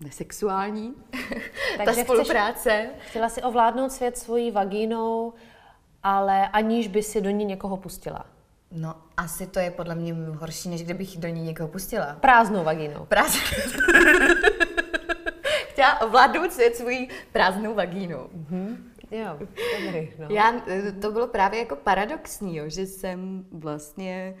nesexuální, 0.00 0.94
ta 1.84 1.92
spolupráce. 1.92 2.90
Chceš, 2.92 3.10
chtěla 3.10 3.28
si 3.28 3.42
ovládnout 3.42 3.92
svět 3.92 4.18
svojí 4.18 4.50
vagínou, 4.50 5.32
ale 6.02 6.48
aniž 6.48 6.88
by 6.88 7.02
si 7.02 7.20
do 7.20 7.30
ní 7.30 7.44
někoho 7.44 7.76
pustila. 7.76 8.35
No, 8.76 8.94
asi 9.16 9.46
to 9.46 9.58
je 9.58 9.70
podle 9.70 9.94
mě 9.94 10.14
horší, 10.14 10.68
než 10.68 10.82
kdybych 10.82 11.18
do 11.18 11.28
ní 11.28 11.42
někoho 11.42 11.68
pustila. 11.68 12.16
Prázdnou 12.20 12.64
vagínou. 12.64 13.04
Prázdnou. 13.04 13.40
Chtěla 15.68 16.00
ovládnout 16.00 16.52
svět 16.52 16.76
svojí 16.76 17.08
prázdnou 17.32 17.74
vagínou. 17.74 18.30
Mm-hmm. 18.36 18.76
Jo, 19.10 19.38
dobrý, 19.84 20.12
no. 20.18 20.26
Já, 20.30 20.54
to 21.00 21.12
bylo 21.12 21.26
právě 21.26 21.58
jako 21.60 21.76
paradoxní, 21.76 22.56
jo, 22.56 22.64
že 22.68 22.86
jsem 22.86 23.46
vlastně 23.52 24.36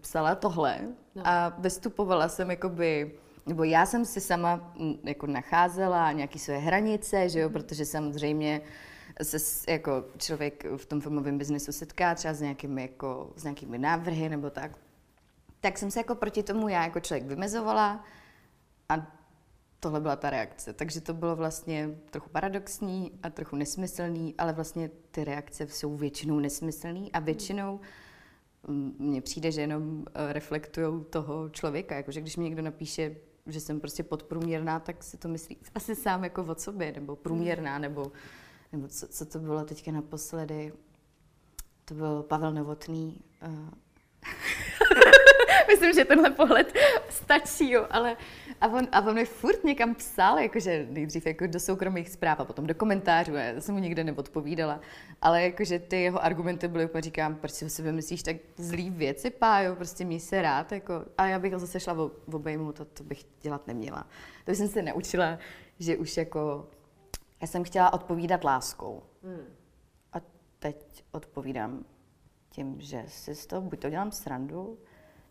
psala 0.00 0.34
tohle 0.34 0.78
no. 1.14 1.22
a 1.24 1.54
vystupovala 1.58 2.28
jsem 2.28 2.50
jakoby 2.50 3.12
nebo 3.46 3.64
já 3.64 3.86
jsem 3.86 4.04
si 4.04 4.20
sama 4.20 4.74
jako 5.04 5.26
nacházela 5.26 6.12
nějaké 6.12 6.38
své 6.38 6.58
hranice, 6.58 7.28
že 7.28 7.40
jo, 7.40 7.50
protože 7.50 7.84
samozřejmě 7.84 8.60
se 9.24 9.72
jako 9.72 10.04
člověk 10.18 10.66
v 10.76 10.86
tom 10.86 11.00
filmovém 11.00 11.38
biznesu 11.38 11.72
setká 11.72 12.14
třeba 12.14 12.34
s 12.34 12.40
nějakými, 12.40 12.82
jako, 12.82 13.32
s 13.36 13.42
nějakými 13.42 13.78
návrhy 13.78 14.28
nebo 14.28 14.50
tak, 14.50 14.78
tak 15.60 15.78
jsem 15.78 15.90
se 15.90 16.00
jako 16.00 16.14
proti 16.14 16.42
tomu 16.42 16.68
já 16.68 16.84
jako 16.84 17.00
člověk 17.00 17.24
vymezovala 17.24 18.04
a 18.88 19.16
tohle 19.80 20.00
byla 20.00 20.16
ta 20.16 20.30
reakce. 20.30 20.72
Takže 20.72 21.00
to 21.00 21.14
bylo 21.14 21.36
vlastně 21.36 21.90
trochu 22.10 22.30
paradoxní 22.30 23.12
a 23.22 23.30
trochu 23.30 23.56
nesmyslný, 23.56 24.34
ale 24.38 24.52
vlastně 24.52 24.90
ty 25.10 25.24
reakce 25.24 25.66
jsou 25.66 25.96
většinou 25.96 26.40
nesmyslný 26.40 27.12
a 27.12 27.18
většinou 27.18 27.80
mm, 28.68 28.96
mně 28.98 29.22
přijde, 29.22 29.52
že 29.52 29.60
jenom 29.60 30.04
eh, 30.14 30.32
reflektují 30.32 31.04
toho 31.10 31.48
člověka. 31.48 31.96
Jakože 31.96 32.20
když 32.20 32.36
mi 32.36 32.44
někdo 32.44 32.62
napíše, 32.62 33.16
že 33.46 33.60
jsem 33.60 33.80
prostě 33.80 34.02
podprůměrná, 34.02 34.80
tak 34.80 35.04
si 35.04 35.16
to 35.16 35.28
myslí 35.28 35.56
asi 35.74 35.94
sám 35.94 36.24
jako 36.24 36.42
o 36.42 36.54
sobě, 36.54 36.92
nebo 36.92 37.16
průměrná, 37.16 37.78
nebo 37.78 38.12
nebo 38.72 38.88
co, 38.88 39.08
co 39.08 39.26
to 39.26 39.38
bylo 39.38 39.64
teďka 39.64 39.92
naposledy, 39.92 40.72
to 41.84 41.94
byl 41.94 42.22
Pavel 42.22 42.52
Novotný. 42.52 43.20
Uh, 43.46 43.68
Myslím, 45.68 45.92
že 45.92 46.04
tenhle 46.04 46.30
pohled 46.30 46.72
stačí, 47.10 47.70
jo, 47.70 47.86
ale 47.90 48.16
a 48.60 48.68
on, 48.68 48.88
a 48.92 49.00
on 49.00 49.14
mi 49.14 49.24
furt 49.24 49.64
někam 49.64 49.94
psal, 49.94 50.38
jakože 50.38 50.86
nejdřív 50.90 51.26
jako 51.26 51.46
do 51.46 51.60
soukromých 51.60 52.08
zpráv 52.08 52.40
a 52.40 52.44
potom 52.44 52.66
do 52.66 52.74
komentářů, 52.74 53.34
já 53.34 53.60
jsem 53.60 53.74
mu 53.74 53.80
nikde 53.80 54.04
neodpovídala, 54.04 54.80
ale 55.22 55.42
jakože 55.42 55.78
ty 55.78 56.02
jeho 56.02 56.24
argumenty 56.24 56.68
byly, 56.68 56.84
úplně 56.84 57.02
říkám, 57.02 57.34
proč 57.34 57.50
si 57.50 57.64
o 57.64 57.68
sebe 57.68 57.92
myslíš 57.92 58.22
tak 58.22 58.36
zlý 58.56 58.90
věci, 58.90 59.30
pájo, 59.30 59.76
prostě 59.76 60.04
mě 60.04 60.20
se 60.20 60.42
rád, 60.42 60.72
jako, 60.72 61.04
a 61.18 61.26
já 61.26 61.38
bych 61.38 61.52
ho 61.52 61.58
zase 61.58 61.80
šla 61.80 61.94
v 62.26 62.34
obejmu, 62.34 62.72
to, 62.72 62.84
to 62.84 63.04
bych 63.04 63.24
dělat 63.42 63.66
neměla. 63.66 64.06
To 64.44 64.50
jsem 64.50 64.68
se 64.68 64.82
naučila, 64.82 65.38
že 65.78 65.96
už 65.96 66.16
jako 66.16 66.68
já 67.40 67.46
jsem 67.46 67.64
chtěla 67.64 67.92
odpovídat 67.92 68.44
láskou. 68.44 69.02
Hmm. 69.22 69.46
A 70.12 70.16
teď 70.58 71.04
odpovídám 71.12 71.84
tím, 72.50 72.80
že 72.80 73.04
si 73.08 73.34
z 73.34 73.46
toho 73.46 73.62
buď 73.62 73.80
to 73.80 73.90
dělám 73.90 74.12
srandu, 74.12 74.78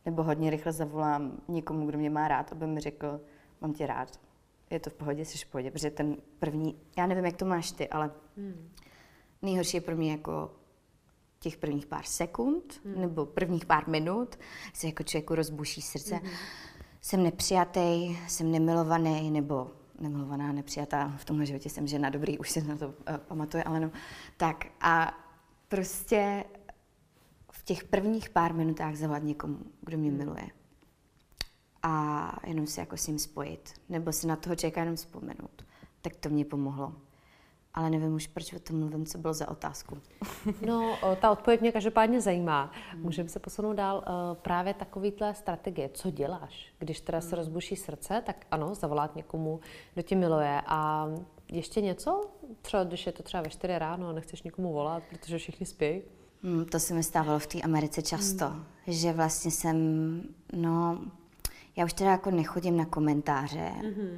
nebo 0.05 0.24
hodně 0.24 0.50
rychle 0.50 0.71
zavolám 0.71 1.41
někomu, 1.47 1.88
kdo 1.88 1.97
mě 1.97 2.09
má 2.09 2.27
rád, 2.27 2.51
aby 2.51 2.67
mi 2.67 2.79
řekl, 2.79 3.21
mám 3.62 3.74
tě 3.74 3.88
rád. 3.88 4.19
Je 4.69 4.79
to 4.79 4.89
v 4.89 4.93
pohodě, 4.93 5.25
jsi 5.25 5.38
v 5.38 5.45
pohodě, 5.45 5.71
protože 5.71 5.89
ten 5.89 6.17
první, 6.39 6.79
já 6.97 7.07
nevím, 7.07 7.25
jak 7.25 7.38
to 7.38 7.45
máš 7.45 7.71
ty, 7.71 7.89
ale 7.89 8.12
hmm. 8.38 8.71
nejhorší 9.41 9.77
je 9.77 9.81
pro 9.81 9.95
mě 9.95 10.12
jako 10.12 10.51
těch 11.39 11.57
prvních 11.57 11.85
pár 11.85 12.03
sekund 12.03 12.81
hmm. 12.85 13.01
nebo 13.01 13.25
prvních 13.25 13.65
pár 13.65 13.88
minut 13.89 14.35
se 14.74 14.88
jako 14.88 15.03
člověku 15.03 15.35
rozbuší 15.35 15.81
srdce. 15.81 16.15
Hmm. 16.15 16.31
Jsem 17.01 17.24
nepřijatý, 17.24 18.17
jsem 18.27 18.51
nemilovaný, 18.51 19.31
nebo 19.31 19.71
nemilovaná, 19.99 20.51
nepřijatá 20.51 21.13
v 21.17 21.25
tomhle 21.25 21.45
životě 21.45 21.69
jsem 21.69 21.87
žena, 21.87 22.09
dobrý, 22.09 22.37
už 22.37 22.49
se 22.49 22.61
na 22.61 22.77
to 22.77 22.87
uh, 22.87 22.93
pamatuje, 23.17 23.63
ale 23.63 23.79
no. 23.79 23.91
Tak 24.37 24.65
a 24.81 25.17
prostě 25.67 26.43
v 27.51 27.63
těch 27.63 27.83
prvních 27.83 28.29
pár 28.29 28.53
minutách 28.53 28.95
zavolat 28.95 29.23
někomu, 29.23 29.57
kdo 29.81 29.97
mě 29.97 30.11
miluje. 30.11 30.47
A 31.83 32.35
jenom 32.47 32.67
se 32.67 32.81
jako 32.81 32.97
s 32.97 33.07
ním 33.07 33.19
spojit. 33.19 33.73
Nebo 33.89 34.11
si 34.11 34.27
na 34.27 34.35
toho 34.35 34.55
člověka 34.55 34.79
jenom 34.79 34.95
vzpomenout. 34.95 35.65
Tak 36.01 36.15
to 36.15 36.29
mě 36.29 36.45
pomohlo 36.45 36.93
ale 37.75 37.89
nevím 37.89 38.13
už, 38.13 38.27
proč 38.27 38.53
o 38.53 38.60
tom 38.60 38.79
mluvím, 38.79 39.05
co 39.05 39.17
bylo 39.17 39.34
za 39.34 39.50
otázku. 39.50 39.98
No, 40.65 40.98
ta 41.22 41.32
odpověď 41.32 41.62
mě 41.62 41.72
každopádně 41.72 42.22
zajímá. 42.22 42.72
Můžeme 42.96 43.29
se 43.29 43.39
posunout 43.39 43.74
dál. 43.74 44.03
Právě 44.41 44.74
takovýhle 44.74 45.34
strategie, 45.34 45.89
co 45.94 46.12
děláš? 46.12 46.74
Když 46.79 47.01
teda 47.01 47.22
se 47.22 47.36
rozbuší 47.36 47.75
srdce, 47.75 48.24
tak 48.25 48.46
ano, 48.51 48.75
zavolat 48.75 49.15
někomu, 49.15 49.60
kdo 49.94 50.01
tě 50.01 50.15
miluje. 50.15 50.62
A 50.65 51.08
ještě 51.51 51.82
něco? 51.82 52.22
Třeba, 52.62 52.84
když 52.84 53.05
je 53.05 53.12
to 53.12 53.24
třeba 53.24 53.44
ve 53.44 53.50
4 53.50 53.77
ráno 53.77 54.10
a 54.10 54.13
nechceš 54.13 54.44
nikomu 54.44 54.74
volat, 54.74 55.03
protože 55.10 55.38
všichni 55.38 55.65
spí? 55.65 56.01
Hmm, 56.44 56.65
to 56.65 56.79
se 56.79 56.94
mi 56.94 57.03
stávalo 57.03 57.39
v 57.39 57.48
té 57.48 57.62
Americe 57.62 58.01
často, 58.01 58.46
hmm. 58.46 58.65
že 58.88 59.13
vlastně 59.13 59.51
jsem, 59.51 59.77
no, 60.53 61.01
já 61.75 61.86
už 61.86 61.94
teda 61.94 62.12
jako 62.12 62.32
nechodím 62.32 62.77
na 62.77 62.86
komentáře, 62.86 63.72
mm-hmm. 63.82 64.17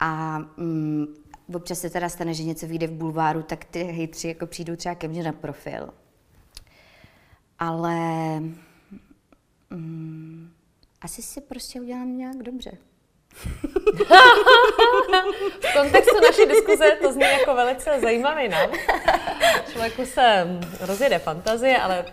a 0.00 0.38
mm, 0.38 1.06
občas 1.54 1.80
se 1.80 1.90
teda 1.90 2.08
stane, 2.08 2.34
že 2.34 2.42
něco 2.42 2.66
vyjde 2.66 2.86
v 2.86 2.92
bulváru, 2.92 3.42
tak 3.42 3.64
ty 3.64 3.82
hejtři 3.82 4.28
jako 4.28 4.46
přijdou 4.46 4.76
třeba 4.76 4.94
ke 4.94 5.08
mně 5.08 5.22
na 5.22 5.32
profil. 5.32 5.88
Ale 7.58 7.96
mm, 9.70 10.50
asi 11.00 11.22
si 11.22 11.40
prostě 11.40 11.80
udělám 11.80 12.16
nějak 12.16 12.36
dobře. 12.36 12.70
v 15.60 15.72
kontextu 15.76 16.20
naší 16.22 16.46
diskuze 16.48 16.98
to 17.02 17.12
zní 17.12 17.22
jako 17.22 17.54
velice 17.54 18.00
zajímavý 18.00 18.48
nám. 18.48 18.70
Člověku 19.72 20.06
se 20.06 20.46
rozjede 20.80 21.18
fantazie, 21.18 21.78
ale 21.78 22.04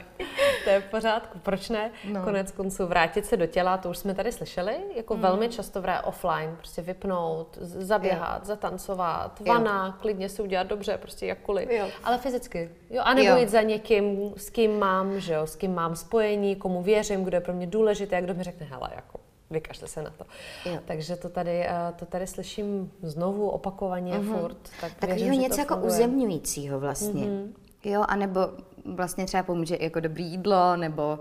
to 0.63 0.69
je 0.69 0.81
v 0.81 0.85
pořádku. 0.85 1.39
Proč 1.39 1.69
ne? 1.69 1.91
No. 2.11 2.23
Konec 2.23 2.51
konců 2.51 2.87
vrátit 2.87 3.25
se 3.25 3.37
do 3.37 3.45
těla, 3.45 3.77
to 3.77 3.89
už 3.89 3.97
jsme 3.97 4.15
tady 4.15 4.31
slyšeli, 4.31 4.75
jako 4.95 5.15
mm. 5.15 5.21
velmi 5.21 5.49
často 5.49 5.81
v 5.81 6.01
offline, 6.03 6.55
prostě 6.57 6.81
vypnout, 6.81 7.57
zaběhat, 7.61 8.41
jo. 8.41 8.45
zatancovat, 8.45 9.39
vana, 9.39 9.87
jo. 9.87 9.93
klidně 10.01 10.29
si 10.29 10.41
udělat 10.41 10.67
dobře, 10.67 10.97
prostě 10.97 11.25
jakkoliv. 11.25 11.69
Jo. 11.69 11.87
Ale 12.03 12.17
fyzicky. 12.17 12.69
Jo, 12.89 13.01
a 13.05 13.13
nebo 13.13 13.35
jít 13.35 13.49
za 13.49 13.61
někým, 13.61 14.33
s 14.37 14.49
kým 14.49 14.79
mám, 14.79 15.19
že 15.19 15.33
jo, 15.33 15.47
s 15.47 15.55
kým 15.55 15.75
mám 15.75 15.95
spojení, 15.95 16.55
komu 16.55 16.81
věřím, 16.81 17.23
kdo 17.23 17.37
je 17.37 17.41
pro 17.41 17.53
mě 17.53 17.67
důležitý, 17.67 18.15
a 18.15 18.21
kdo 18.21 18.33
mi 18.33 18.43
řekne, 18.43 18.65
hele, 18.65 18.89
jako 18.95 19.19
vykašle 19.51 19.87
se 19.87 20.01
na 20.01 20.09
to. 20.09 20.25
Jo. 20.69 20.79
Takže 20.85 21.15
to 21.15 21.29
tady, 21.29 21.65
eh, 21.67 21.73
to 21.95 22.05
tady 22.05 22.27
slyším 22.27 22.91
znovu, 23.01 23.49
opakovaně, 23.49 24.13
uh-huh. 24.13 24.39
furt. 24.39 24.57
Tak 24.81 24.93
Takového 24.93 25.33
něco 25.33 25.59
jako 25.59 25.77
uzemňujícího 25.77 26.79
vlastně. 26.79 27.23
Uh-huh. 27.23 27.49
Jo, 27.83 28.03
anebo 28.07 28.39
vlastně 28.85 29.25
třeba 29.25 29.43
pomůže 29.43 29.77
jako 29.79 29.99
dobrý 29.99 30.25
jídlo, 30.25 30.75
nebo 30.75 31.19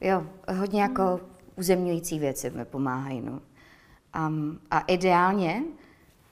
jo, 0.00 0.26
hodně 0.56 0.82
jako 0.82 1.20
uzemňující 1.56 2.18
věci 2.18 2.50
mi 2.50 2.64
pomáhají. 2.64 3.20
No. 3.20 3.40
Um, 4.26 4.60
a 4.70 4.80
ideálně, 4.80 5.62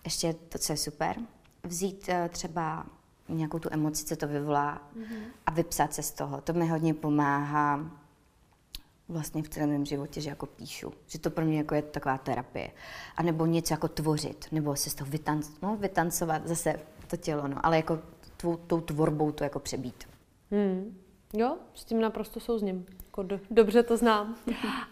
ještě 0.05 0.33
to, 0.33 0.59
co 0.59 0.73
je 0.73 0.77
super, 0.77 1.17
vzít 1.63 2.09
uh, 2.09 2.29
třeba 2.29 2.87
nějakou 3.29 3.59
tu 3.59 3.69
emoci, 3.73 4.05
co 4.05 4.17
to 4.17 4.29
vyvolá 4.29 4.83
uh-huh. 4.99 5.21
a 5.47 5.51
vypsat 5.51 5.95
se 5.95 6.03
z 6.03 6.11
toho. 6.11 6.41
To 6.41 6.53
mi 6.53 6.67
hodně 6.69 6.95
pomáhá 6.95 7.91
vlastně 9.09 9.43
v 9.43 9.49
celém 9.49 9.71
mém 9.71 9.87
životě, 9.87 10.21
že 10.21 10.31
jako 10.31 10.47
píšu. 10.47 10.93
Že 11.07 11.19
to 11.19 11.31
pro 11.31 11.45
mě 11.45 11.59
jako 11.59 11.75
je 11.75 11.83
taková 11.83 12.19
terapie. 12.19 12.71
A 13.17 13.23
nebo 13.23 13.47
něco 13.47 13.75
jako 13.75 13.89
tvořit, 13.89 14.47
nebo 14.53 14.77
se 14.77 14.91
z 14.91 14.95
toho 14.95 15.11
vytanc, 15.11 15.51
no, 15.63 15.77
vytancovat 15.77 16.47
zase 16.47 16.81
to 17.07 17.17
tělo, 17.17 17.49
no, 17.49 17.67
ale 17.67 17.77
jako 17.77 17.99
tvou, 18.37 18.57
tou 18.57 18.81
tvorbou 18.81 19.33
to 19.33 19.45
jako 19.45 19.59
přebít. 19.59 20.09
Hmm. 20.51 20.99
Jo, 21.33 21.57
s 21.75 21.85
tím 21.85 22.01
naprosto 22.01 22.41
souzním. 22.41 22.87
Jako 23.05 23.23
do, 23.23 23.41
dobře 23.51 23.83
to 23.83 23.97
znám. 23.97 24.37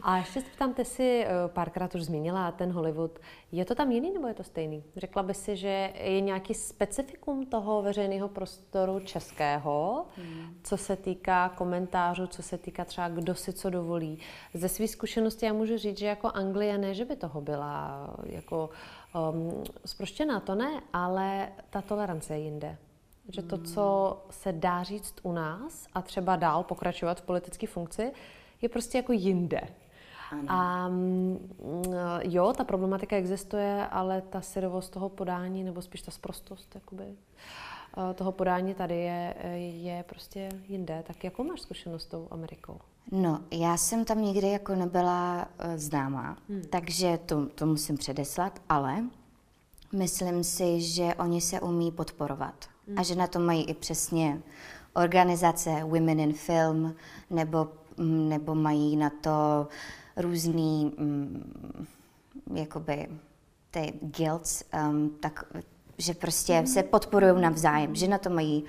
A 0.03 0.17
ještě 0.17 0.41
se 0.41 0.47
ptám, 0.55 0.75
ty 0.75 0.85
jsi 0.85 1.25
eh, 1.27 1.29
párkrát 1.47 1.95
už 1.95 2.03
zmínila 2.03 2.53
ten 2.53 2.73
Hollywood. 2.73 3.19
Je 3.53 3.65
to 3.65 3.75
tam 3.75 3.93
jiný 3.93 4.11
nebo 4.13 4.29
je 4.29 4.35
to 4.35 4.45
stejný? 4.45 4.85
Řekla 4.97 5.23
by 5.23 5.35
si, 5.35 5.57
že 5.57 5.93
je 5.95 6.21
nějaký 6.21 6.55
specifikum 6.55 7.47
toho 7.47 7.83
veřejného 7.83 8.29
prostoru 8.29 9.01
českého, 9.01 10.07
hmm. 10.17 10.57
co 10.63 10.77
se 10.77 10.97
týká 10.97 11.49
komentářů, 11.49 12.27
co 12.27 12.43
se 12.43 12.59
týká 12.59 12.85
třeba 12.85 13.09
kdo 13.09 13.35
si 13.35 13.53
co 13.53 13.71
dovolí. 13.71 14.19
Ze 14.55 14.69
své 14.69 14.89
zkušenosti 14.89 15.47
já 15.47 15.53
můžu 15.53 15.79
říct, 15.79 15.99
že 15.99 16.07
jako 16.07 16.29
Anglie 16.29 16.79
ne, 16.79 16.95
že 16.95 17.05
by 17.05 17.17
toho 17.17 17.41
byla 17.41 18.11
jako 18.25 18.71
um, 19.33 19.65
zproštěná, 19.85 20.41
to 20.41 20.55
ne, 20.55 20.83
ale 20.93 21.53
ta 21.71 21.83
tolerance 21.83 22.35
je 22.35 22.41
jinde. 22.41 22.79
Že 23.29 23.43
to, 23.43 23.59
co 23.59 24.17
se 24.31 24.53
dá 24.53 24.83
říct 24.83 25.15
u 25.23 25.33
nás 25.33 25.87
a 25.95 26.03
třeba 26.03 26.37
dál 26.37 26.63
pokračovat 26.63 27.21
v 27.21 27.25
politické 27.25 27.67
funkci, 27.67 28.13
je 28.63 28.69
prostě 28.69 28.99
jako 28.99 29.13
jinde. 29.13 29.61
Ano. 30.31 30.43
A 30.49 30.89
mm, 30.89 31.51
jo, 32.23 32.53
ta 32.57 32.65
problematika 32.65 33.17
existuje, 33.17 33.87
ale 33.87 34.23
ta 34.23 34.41
syrovost 34.41 34.93
toho 34.93 35.09
podání, 35.09 35.65
nebo 35.65 35.83
spíš 35.83 36.03
ta 36.03 36.11
sprostost 36.11 36.75
jakoby, 36.75 37.05
eh, 37.05 38.15
toho 38.15 38.33
podání 38.33 38.75
tady 38.75 38.95
je, 38.95 39.35
je 39.59 40.05
prostě 40.09 40.49
jinde. 40.69 41.05
Tak 41.07 41.25
jakou 41.25 41.45
máš 41.45 41.61
zkušenost 41.61 42.03
s 42.03 42.07
tou 42.07 42.29
Amerikou? 42.31 42.81
No, 43.13 43.41
já 43.51 43.77
jsem 43.77 44.05
tam 44.05 44.23
nikdy 44.23 44.49
jako 44.49 44.75
nebyla 44.75 45.49
uh, 45.65 45.77
známá, 45.77 46.37
hmm. 46.49 46.63
takže 46.71 47.19
to, 47.27 47.47
to 47.47 47.67
musím 47.67 47.97
předeslat, 47.97 48.63
ale 48.69 49.05
myslím 49.93 50.45
si, 50.45 50.81
že 50.81 51.15
oni 51.15 51.41
se 51.41 51.61
umí 51.61 51.93
podporovat 51.93 52.55
a 52.97 53.03
že 53.03 53.15
na 53.15 53.27
to 53.27 53.39
mají 53.39 53.65
i 53.65 53.75
přesně 53.75 54.43
organizace 54.95 55.71
Women 55.85 56.21
in 56.21 56.33
Film, 56.33 56.95
nebo, 57.31 57.69
mm, 57.97 58.29
nebo 58.29 58.55
mají 58.55 58.97
na 58.97 59.11
to 59.11 59.69
různý 60.17 60.95
mm, 60.99 61.87
jakoby 62.55 63.09
ty 63.71 63.93
guilds, 64.01 64.65
um, 64.89 65.17
tak 65.21 65.45
že 65.99 66.15
prostě 66.15 66.61
mm. 66.61 66.67
se 66.67 66.83
podporují 66.83 67.43
navzájem, 67.43 67.95
že 67.95 68.09
na 68.09 68.19
to 68.19 68.31
mají 68.31 68.65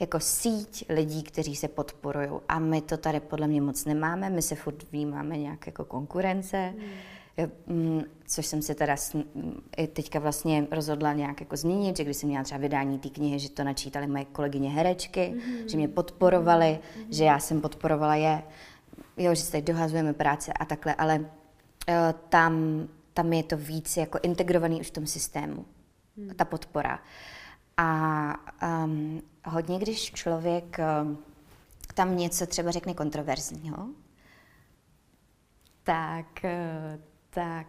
jako 0.00 0.20
síť 0.20 0.84
lidí, 0.88 1.22
kteří 1.22 1.56
se 1.56 1.68
podporují. 1.68 2.30
A 2.48 2.58
my 2.58 2.80
to 2.80 2.96
tady 2.96 3.20
podle 3.20 3.46
mě 3.46 3.60
moc 3.60 3.84
nemáme, 3.84 4.30
my 4.30 4.42
se 4.42 4.54
furt 4.54 4.92
vnímáme 4.92 5.36
nějak 5.36 5.66
jako 5.66 5.84
konkurence. 5.84 6.74
Mm 6.76 6.84
Mm, 6.84 6.86
což 8.26 8.46
jsem 8.46 8.62
se 8.62 8.74
teda 8.74 8.96
i 9.76 9.86
teďka 9.86 10.18
vlastně 10.18 10.66
rozhodla 10.70 11.12
nějak 11.12 11.40
jako 11.40 11.56
změnit, 11.56 11.96
že 11.96 12.04
když 12.04 12.16
jsem 12.16 12.28
měla 12.28 12.44
třeba 12.44 12.60
vydání 12.60 12.98
té 12.98 13.08
knihy, 13.08 13.38
že 13.38 13.50
to 13.50 13.64
načítali 13.64 14.06
moje 14.06 14.24
kolegyně 14.24 14.70
herečky, 14.70 15.34
mm-hmm. 15.34 15.66
že 15.66 15.76
mě 15.76 15.88
podporovali, 15.88 16.78
mm-hmm. 16.82 17.06
že 17.10 17.24
já 17.24 17.38
jsem 17.38 17.60
podporovala 17.60 18.14
je, 18.14 18.42
jo, 19.16 19.34
že 19.34 19.42
se 19.42 19.52
tady 19.52 19.62
dohazujeme 19.62 20.12
práce 20.12 20.52
a 20.52 20.64
takhle, 20.64 20.94
ale 20.94 21.18
uh, 21.18 21.24
tam, 22.28 22.86
tam 23.14 23.32
je 23.32 23.42
to 23.42 23.56
víc 23.56 23.96
jako 23.96 24.18
integrovaný 24.22 24.80
už 24.80 24.86
v 24.86 24.90
tom 24.90 25.06
systému, 25.06 25.64
mm. 26.16 26.30
ta 26.34 26.44
podpora. 26.44 26.98
A 27.76 28.34
um, 28.84 29.22
hodně, 29.44 29.78
když 29.78 30.12
člověk 30.12 30.76
uh, 30.78 31.16
tam 31.94 32.16
něco 32.16 32.46
třeba 32.46 32.70
řekne 32.70 32.94
kontroverzního, 32.94 33.88
tak 35.84 36.44
uh, 36.44 37.09
tak 37.30 37.66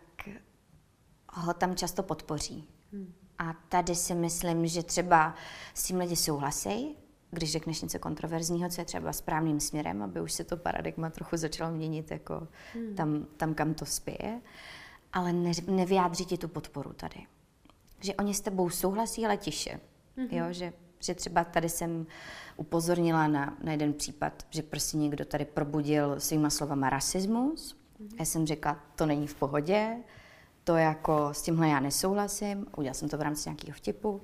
ho 1.33 1.53
tam 1.53 1.75
často 1.75 2.03
podpoří. 2.03 2.67
Hmm. 2.93 3.13
A 3.37 3.53
tady 3.69 3.95
si 3.95 4.15
myslím, 4.15 4.67
že 4.67 4.83
třeba 4.83 5.35
s 5.73 5.83
tím 5.83 5.97
lidi 5.97 6.15
souhlasí, 6.15 6.97
když 7.31 7.51
řekneš 7.51 7.81
něco 7.81 7.99
kontroverzního, 7.99 8.69
co 8.69 8.81
je 8.81 8.85
třeba 8.85 9.13
správným 9.13 9.59
směrem, 9.59 10.03
aby 10.03 10.21
už 10.21 10.33
se 10.33 10.43
to 10.43 10.57
paradigma 10.57 11.09
trochu 11.09 11.37
začalo 11.37 11.71
měnit 11.71 12.11
jako 12.11 12.47
hmm. 12.73 12.95
tam, 12.95 13.27
tam, 13.37 13.53
kam 13.53 13.73
to 13.73 13.85
spěje, 13.85 14.41
ale 15.13 15.33
ne, 15.33 15.51
nevyjádří 15.67 16.25
ti 16.25 16.37
tu 16.37 16.47
podporu 16.47 16.93
tady. 16.93 17.25
Že 17.99 18.15
oni 18.15 18.33
s 18.33 18.41
tebou 18.41 18.69
souhlasí, 18.69 19.25
ale 19.25 19.37
tiše. 19.37 19.79
Hmm. 20.17 20.27
Jo, 20.31 20.45
že, 20.49 20.73
že 20.99 21.15
třeba 21.15 21.43
tady 21.43 21.69
jsem 21.69 22.07
upozornila 22.57 23.27
na, 23.27 23.57
na 23.63 23.71
jeden 23.71 23.93
případ, 23.93 24.45
že 24.49 24.61
prostě 24.61 24.97
někdo 24.97 25.25
tady 25.25 25.45
probudil 25.45 26.19
svýma 26.19 26.49
slovama 26.49 26.89
rasismus, 26.89 27.80
já 28.19 28.25
jsem 28.25 28.47
řekla, 28.47 28.79
to 28.95 29.05
není 29.05 29.27
v 29.27 29.35
pohodě, 29.35 29.97
to 30.63 30.75
jako 30.75 31.33
s 31.33 31.41
tímhle 31.41 31.69
já 31.69 31.79
nesouhlasím, 31.79 32.65
udělala 32.77 32.93
jsem 32.93 33.09
to 33.09 33.17
v 33.17 33.21
rámci 33.21 33.49
nějakého 33.49 33.75
vtipu. 33.75 34.21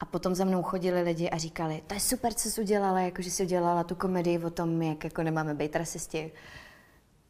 A 0.00 0.04
potom 0.04 0.34
za 0.34 0.44
mnou 0.44 0.62
chodili 0.62 1.02
lidi 1.02 1.30
a 1.30 1.38
říkali, 1.38 1.82
to 1.86 1.94
je 1.94 2.00
super, 2.00 2.34
co 2.34 2.50
jsi 2.50 2.60
udělala, 2.60 3.00
jako 3.00 3.22
že 3.22 3.30
jsi 3.30 3.42
udělala 3.42 3.84
tu 3.84 3.94
komedii 3.94 4.38
o 4.38 4.50
tom, 4.50 4.82
jak 4.82 5.04
jako 5.04 5.22
nemáme 5.22 5.54
být 5.54 5.76
rasisti, 5.76 6.32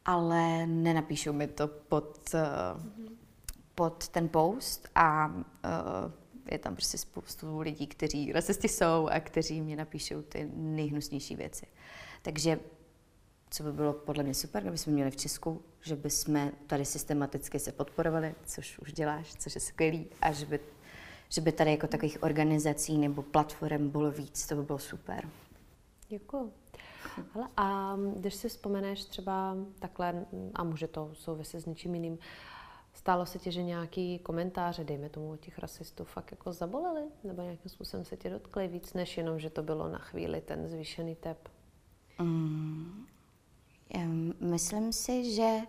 ale 0.05 0.67
nenapíšou 0.67 1.33
mi 1.33 1.47
to 1.47 1.67
pod, 1.67 2.19
uh, 2.33 2.81
pod 3.75 4.07
ten 4.07 4.29
post 4.29 4.89
a 4.95 5.27
uh, 5.27 5.41
je 6.51 6.59
tam 6.59 6.75
prostě 6.75 6.97
spoustu 6.97 7.59
lidí, 7.59 7.87
kteří 7.87 8.31
rasisti 8.31 8.67
jsou 8.67 9.07
a 9.11 9.19
kteří 9.19 9.61
mě 9.61 9.75
napíšou 9.75 10.21
ty 10.21 10.49
nejhnusnější 10.53 11.35
věci. 11.35 11.65
Takže 12.21 12.59
co 13.49 13.63
by 13.63 13.71
bylo 13.71 13.93
podle 13.93 14.23
mě 14.23 14.33
super, 14.33 14.61
kdyby 14.61 14.77
jsme 14.77 14.93
měli 14.93 15.11
v 15.11 15.15
Česku, 15.15 15.61
že 15.81 15.95
bychom 15.95 16.51
tady 16.67 16.85
systematicky 16.85 17.59
se 17.59 17.71
podporovali, 17.71 18.35
což 18.45 18.79
už 18.79 18.93
děláš, 18.93 19.35
což 19.35 19.55
je 19.55 19.61
skvělý, 19.61 20.07
a 20.21 20.31
že 20.31 20.45
by, 20.45 20.59
že 21.29 21.41
by 21.41 21.51
tady 21.51 21.71
jako 21.71 21.87
takových 21.87 22.23
organizací 22.23 22.97
nebo 22.97 23.21
platform 23.21 23.89
bylo 23.89 24.11
víc, 24.11 24.47
to 24.47 24.55
by 24.55 24.63
bylo 24.63 24.79
super. 24.79 25.29
Děkuji. 26.09 26.53
Ale 27.33 27.47
a 27.57 27.97
když 28.15 28.35
si 28.35 28.49
vzpomeneš 28.49 29.05
třeba 29.05 29.55
takhle, 29.79 30.25
a 30.55 30.63
může 30.63 30.87
to 30.87 31.11
souviset 31.13 31.61
s 31.61 31.65
něčím 31.65 31.95
jiným, 31.95 32.19
Stálo 32.99 33.25
se 33.25 33.39
ti, 33.39 33.51
že 33.51 33.63
nějaký 33.63 34.19
komentáře, 34.19 34.83
dejme 34.83 35.09
tomu 35.09 35.31
od 35.31 35.39
těch 35.39 35.59
rasistů, 35.59 36.03
fakt 36.03 36.31
jako 36.31 36.53
zaboleli? 36.53 37.01
Nebo 37.23 37.41
nějakým 37.41 37.71
způsobem 37.71 38.05
se 38.05 38.17
tě 38.17 38.29
dotkli 38.29 38.67
víc, 38.67 38.93
než 38.93 39.17
jenom, 39.17 39.39
že 39.39 39.49
to 39.49 39.63
bylo 39.63 39.89
na 39.89 39.97
chvíli 39.97 40.41
ten 40.41 40.67
zvýšený 40.67 41.15
tep? 41.15 41.49
Mm, 42.21 43.05
Myslím 44.39 44.93
si, 44.93 45.33
že 45.33 45.59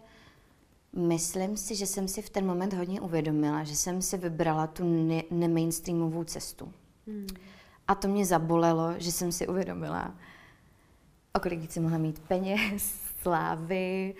myslím 0.93 1.57
si, 1.57 1.77
že 1.77 1.87
jsem 1.87 2.09
si 2.09 2.23
v 2.23 2.31
ten 2.31 2.47
moment 2.47 2.73
hodně 2.73 3.01
uvědomila, 3.01 3.65
že 3.65 3.77
jsem 3.77 4.03
si 4.03 4.17
vybrala 4.19 4.67
tu 4.67 5.07
ne- 5.07 5.23
nemainstreamovou 5.31 6.25
cestu. 6.25 6.73
Hmm. 7.07 7.27
A 7.89 7.95
to 7.95 8.09
mě 8.09 8.27
zabolelo, 8.27 8.95
že 8.99 9.13
jsem 9.13 9.33
si 9.33 9.47
uvědomila, 9.47 10.15
o 11.33 11.41
kolik 11.41 11.61
víc 11.61 11.77
mohla 11.77 11.99
mít 11.99 12.19
peněz, 12.19 12.95
slávy, 13.23 14.15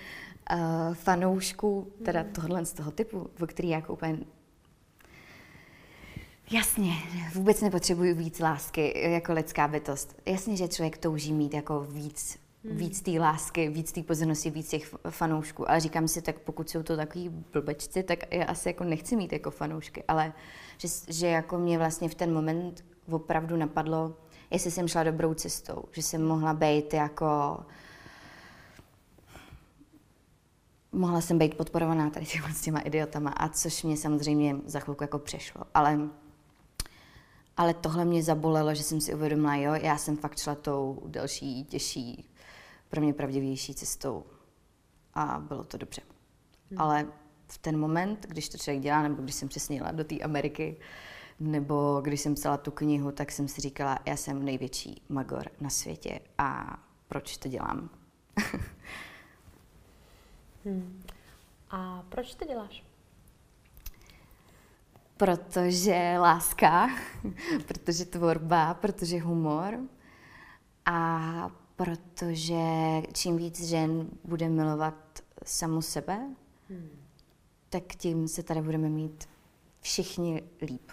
uh, 0.53 0.95
fanoušků, 0.95 1.93
teda 2.05 2.21
hmm. 2.21 2.33
tohle 2.33 2.65
z 2.65 2.73
toho 2.73 2.91
typu, 2.91 3.31
o 3.41 3.47
který 3.47 3.69
jako 3.69 3.93
úplně 3.93 4.19
Jasně, 6.53 6.93
vůbec 7.35 7.61
nepotřebuju 7.61 8.15
víc 8.15 8.41
lásky 8.41 9.11
jako 9.11 9.33
lidská 9.33 9.69
bytost. 9.69 10.17
Jasně, 10.27 10.57
že 10.57 10.69
člověk 10.69 10.99
touží 10.99 11.33
mít 11.33 11.55
jako 11.55 11.81
víc 11.81 12.39
Hmm. 12.65 12.77
Víc 12.77 13.01
té 13.01 13.11
lásky, 13.11 13.69
víc 13.69 13.93
té 13.93 14.03
pozornosti, 14.03 14.51
víc 14.51 14.69
těch 14.69 14.95
fanoušků. 15.11 15.71
Ale 15.71 15.81
říkám 15.81 16.09
si, 16.09 16.23
tak 16.23 16.39
pokud 16.39 16.71
jsou 16.71 16.83
to 16.83 16.97
takový 16.97 17.29
blbečci, 17.29 18.03
tak 18.03 18.35
já 18.35 18.45
asi 18.45 18.69
jako 18.69 18.85
nechci 18.85 19.17
mít 19.17 19.33
jako 19.33 19.51
fanoušky. 19.51 20.05
Ale 20.09 20.33
že, 20.79 20.89
že 21.09 21.27
jako 21.27 21.59
mě 21.59 21.79
vlastně 21.79 22.09
v 22.09 22.15
ten 22.15 22.33
moment 22.33 22.85
opravdu 23.11 23.57
napadlo, 23.57 24.17
jestli 24.51 24.71
jsem 24.71 24.89
šla 24.89 25.03
dobrou 25.03 25.35
cestou, 25.35 25.85
že 25.93 26.03
jsem 26.03 26.27
mohla 26.27 26.55
být 26.55 26.95
jako 26.95 27.59
mohla 30.93 31.21
jsem 31.21 31.39
být 31.39 31.57
podporovaná 31.57 32.11
tady 32.11 32.27
těma, 32.27 32.49
s 32.55 32.61
těma 32.61 32.81
idiotama, 32.81 33.31
a 33.31 33.49
což 33.49 33.83
mě 33.83 33.97
samozřejmě 33.97 34.57
za 34.67 34.81
chvilku 34.81 35.05
jako 35.05 35.19
přešlo. 35.19 35.63
Ale, 35.75 35.99
ale 37.57 37.75
tohle 37.75 38.05
mě 38.05 38.23
zabolelo, 38.23 38.75
že 38.75 38.83
jsem 38.83 39.01
si 39.01 39.15
uvědomila, 39.15 39.57
jo, 39.57 39.73
já 39.75 39.99
jsem 39.99 40.17
fakt 40.17 40.39
šla 40.39 40.55
tou 40.55 41.03
delší, 41.07 41.65
těžší, 41.65 42.30
pro 42.91 43.01
mě 43.01 43.15
pravdivější 43.15 43.75
cestou 43.75 44.25
a 45.15 45.39
bylo 45.39 45.65
to 45.65 45.77
dobře. 45.77 46.03
Hmm. 46.71 46.81
Ale 46.81 47.07
v 47.49 47.59
ten 47.59 47.79
moment, 47.79 48.27
když 48.29 48.49
to 48.49 48.59
člověk 48.59 48.83
dělá, 48.83 49.03
nebo 49.03 49.23
když 49.23 49.35
jsem 49.35 49.49
přesně 49.49 49.77
jela 49.77 49.93
do 49.93 50.05
té 50.05 50.19
Ameriky, 50.19 50.77
nebo 51.41 52.01
když 52.05 52.21
jsem 52.21 52.35
psala 52.35 52.57
tu 52.57 52.71
knihu, 52.71 53.13
tak 53.13 53.33
jsem 53.33 53.49
si 53.49 53.61
říkala, 53.61 53.99
já 54.07 54.17
jsem 54.17 54.45
největší 54.45 55.03
magor 55.09 55.51
na 55.61 55.71
světě 55.71 56.21
a 56.39 56.79
proč 57.09 57.37
to 57.37 57.49
dělám? 57.49 57.91
hmm. 60.65 61.03
A 61.71 62.05
proč 62.09 62.35
to 62.35 62.45
děláš? 62.45 62.85
Protože 65.17 66.15
láska, 66.19 66.89
protože 67.67 68.05
tvorba, 68.05 68.75
protože 68.75 69.21
humor 69.21 69.81
a 70.87 71.51
protože 71.85 72.63
čím 73.13 73.37
víc 73.37 73.63
žen 73.63 74.09
bude 74.25 74.49
milovat 74.49 74.95
samu 75.45 75.83
sebe, 75.83 76.21
hmm. 76.69 76.91
tak 77.69 77.83
tím 77.83 78.29
se 78.29 78.43
tady 78.43 78.63
budeme 78.63 78.89
mít 78.89 79.29
všichni 79.81 80.43
líp. 80.63 80.91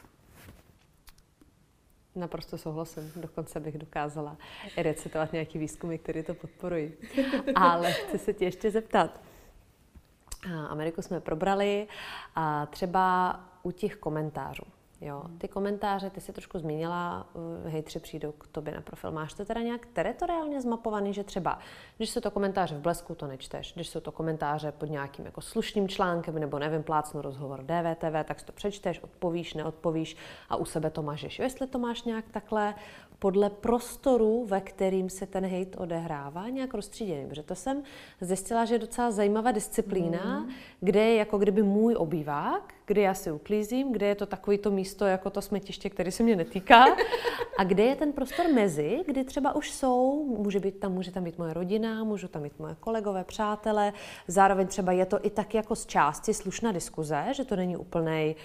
Naprosto 2.16 2.58
souhlasím. 2.58 3.12
Dokonce 3.16 3.60
bych 3.60 3.78
dokázala 3.78 4.38
recitovat 4.78 5.34
nějaký 5.34 5.60
výzkumy, 5.60 5.98
které 5.98 6.24
to 6.24 6.34
podporují. 6.34 6.92
Ale 7.56 7.94
chci 7.94 8.18
se 8.18 8.34
tě 8.34 8.46
ještě 8.46 8.72
zeptat. 8.72 9.22
Ameriku 10.70 11.02
jsme 11.02 11.20
probrali 11.20 11.88
a 12.36 12.66
třeba 12.66 13.40
u 13.64 13.72
těch 13.72 13.96
komentářů. 13.96 14.77
Jo, 15.02 15.24
ty 15.38 15.48
komentáře, 15.48 16.10
ty 16.10 16.22
si 16.22 16.34
trošku 16.34 16.60
zmínila, 16.60 17.28
uh, 17.34 17.72
hejtři 17.72 18.00
přijdou 18.00 18.32
k 18.32 18.48
tobě 18.48 18.74
na 18.74 18.82
profil. 18.82 19.12
Máš 19.12 19.34
to 19.34 19.46
teda 19.46 19.62
nějak 19.62 19.86
teritoriálně 19.86 20.62
zmapovaný, 20.62 21.14
že 21.14 21.24
třeba, 21.24 21.60
když 21.98 22.10
jsou 22.10 22.22
to 22.22 22.32
komentáře 22.32 22.76
v 22.76 22.80
Blesku, 22.80 23.16
to 23.16 23.28
nečteš, 23.28 23.74
když 23.76 23.90
jsou 23.90 24.00
to 24.00 24.12
komentáře 24.12 24.72
pod 24.72 24.86
nějakým 24.86 25.26
jako 25.26 25.42
slušným 25.42 25.88
článkem, 25.88 26.40
nebo 26.40 26.60
nevím, 26.60 26.84
plácnu 26.84 27.22
rozhovor 27.22 27.64
DVTV, 27.64 28.26
tak 28.26 28.40
si 28.40 28.46
to 28.46 28.52
přečteš, 28.52 29.00
odpovíš, 29.00 29.54
neodpovíš 29.54 30.18
a 30.50 30.56
u 30.56 30.66
sebe 30.66 30.90
to 30.90 31.02
mažeš. 31.04 31.40
Jo, 31.40 31.44
jestli 31.44 31.68
to 31.68 31.80
máš 31.80 32.04
nějak 32.04 32.26
takhle 32.32 32.76
podle 33.20 33.50
prostoru, 33.50 34.46
ve 34.46 34.62
kterým 34.62 35.10
se 35.10 35.26
ten 35.26 35.46
hate 35.46 35.78
odehrává, 35.78 36.50
nějak 36.50 36.74
rozstříděný. 36.74 37.30
Protože 37.30 37.44
to 37.44 37.56
jsem 37.56 37.84
zjistila, 38.22 38.66
že 38.66 38.76
je 38.76 38.80
docela 38.80 39.12
zajímavá 39.12 39.52
disciplína, 39.52 40.40
mm. 40.40 40.50
kde 40.80 41.00
je 41.00 41.16
jako 41.16 41.38
kdyby 41.38 41.64
můj 41.64 41.96
obývák, 41.96 42.74
kde 42.86 43.02
já 43.02 43.14
si 43.14 43.32
uklízím, 43.32 43.92
kde 43.92 44.08
je 44.08 44.16
to 44.16 44.26
takový 44.26 44.58
to 44.58 44.72
místo 44.72 44.87
jako 45.06 45.30
to 45.30 45.42
smetiště, 45.42 45.90
který 45.90 46.12
se 46.12 46.24
mě 46.24 46.36
netýká, 46.36 46.86
a 47.58 47.64
kde 47.64 47.84
je 47.84 47.96
ten 47.96 48.14
prostor 48.14 48.46
mezi, 48.54 49.04
kdy 49.06 49.24
třeba 49.24 49.56
už 49.56 49.72
jsou, 49.72 50.26
může, 50.38 50.60
být 50.60 50.80
tam, 50.80 50.94
může 50.94 51.12
tam 51.12 51.24
být 51.24 51.38
moje 51.38 51.54
rodina, 51.54 52.04
můžu 52.04 52.28
tam 52.28 52.44
být 52.44 52.60
moje 52.60 52.76
kolegové, 52.80 53.24
přátelé, 53.24 53.94
zároveň 54.28 54.68
třeba 54.68 54.92
je 54.92 55.06
to 55.06 55.26
i 55.26 55.30
tak 55.30 55.54
jako 55.54 55.76
z 55.76 55.86
části 55.86 56.34
slušná 56.34 56.72
diskuze, 56.72 57.26
že 57.32 57.46
to 57.46 57.56
není 57.56 57.78
úplnej, 57.78 58.36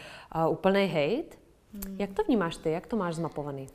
uh, 0.47 0.53
úplnej 0.53 0.89
hate. 0.89 1.37
Mm. 1.73 1.97
Jak 1.99 2.13
to 2.13 2.23
vnímáš 2.23 2.57
ty, 2.57 2.71
jak 2.71 2.87
to 2.87 2.97
máš 2.97 3.15
zmapovaný? 3.15 3.69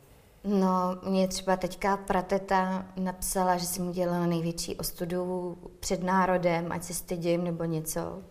No, 0.43 0.97
mě 1.09 1.27
třeba 1.27 1.57
teďka 1.57 1.97
prateta 1.97 2.85
napsala, 2.97 3.57
že 3.57 3.65
jsem 3.65 3.89
udělala 3.89 4.25
největší 4.25 4.75
ostudu 4.75 5.57
před 5.79 6.03
národem, 6.03 6.71
ať 6.71 6.83
se 6.83 6.93
stydím 6.93 7.43
nebo 7.43 7.63
něco. 7.63 8.23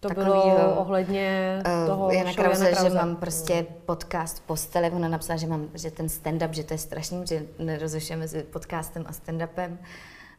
To 0.00 0.08
Takovýho, 0.08 0.56
bylo 0.56 0.74
ohledně 0.76 1.58
uh, 1.66 1.86
toho 1.86 2.10
Jana 2.10 2.34
Krause, 2.34 2.74
že 2.82 2.90
mám 2.90 3.16
prostě 3.16 3.66
podcast 3.86 4.42
postele. 4.46 4.90
Ona 4.90 5.08
napsala, 5.08 5.36
že 5.36 5.46
mám, 5.46 5.68
že 5.74 5.90
ten 5.90 6.06
stand-up, 6.06 6.50
že 6.50 6.64
to 6.64 6.74
je 6.74 6.78
strašný, 6.78 7.26
že 7.26 7.46
nerozlišuje 7.58 8.16
mezi 8.16 8.42
podcastem 8.42 9.04
a 9.06 9.12
stand-upem. 9.12 9.78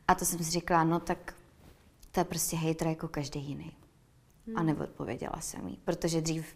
A 0.08 0.16
to 0.16 0.26
jsem 0.26 0.40
si 0.40 0.52
říkala, 0.52 0.84
no 0.84 1.00
tak 1.00 1.34
to 2.12 2.20
je 2.20 2.24
prostě 2.24 2.58
hejtr 2.58 2.88
jako 2.88 3.08
každý 3.08 3.40
jiný. 3.40 3.72
Hmm. 4.48 4.58
A 4.58 4.64
neodpověděla 4.64 5.36
jsem 5.40 5.68
jí, 5.68 5.80
protože 5.86 6.22
dřív 6.22 6.56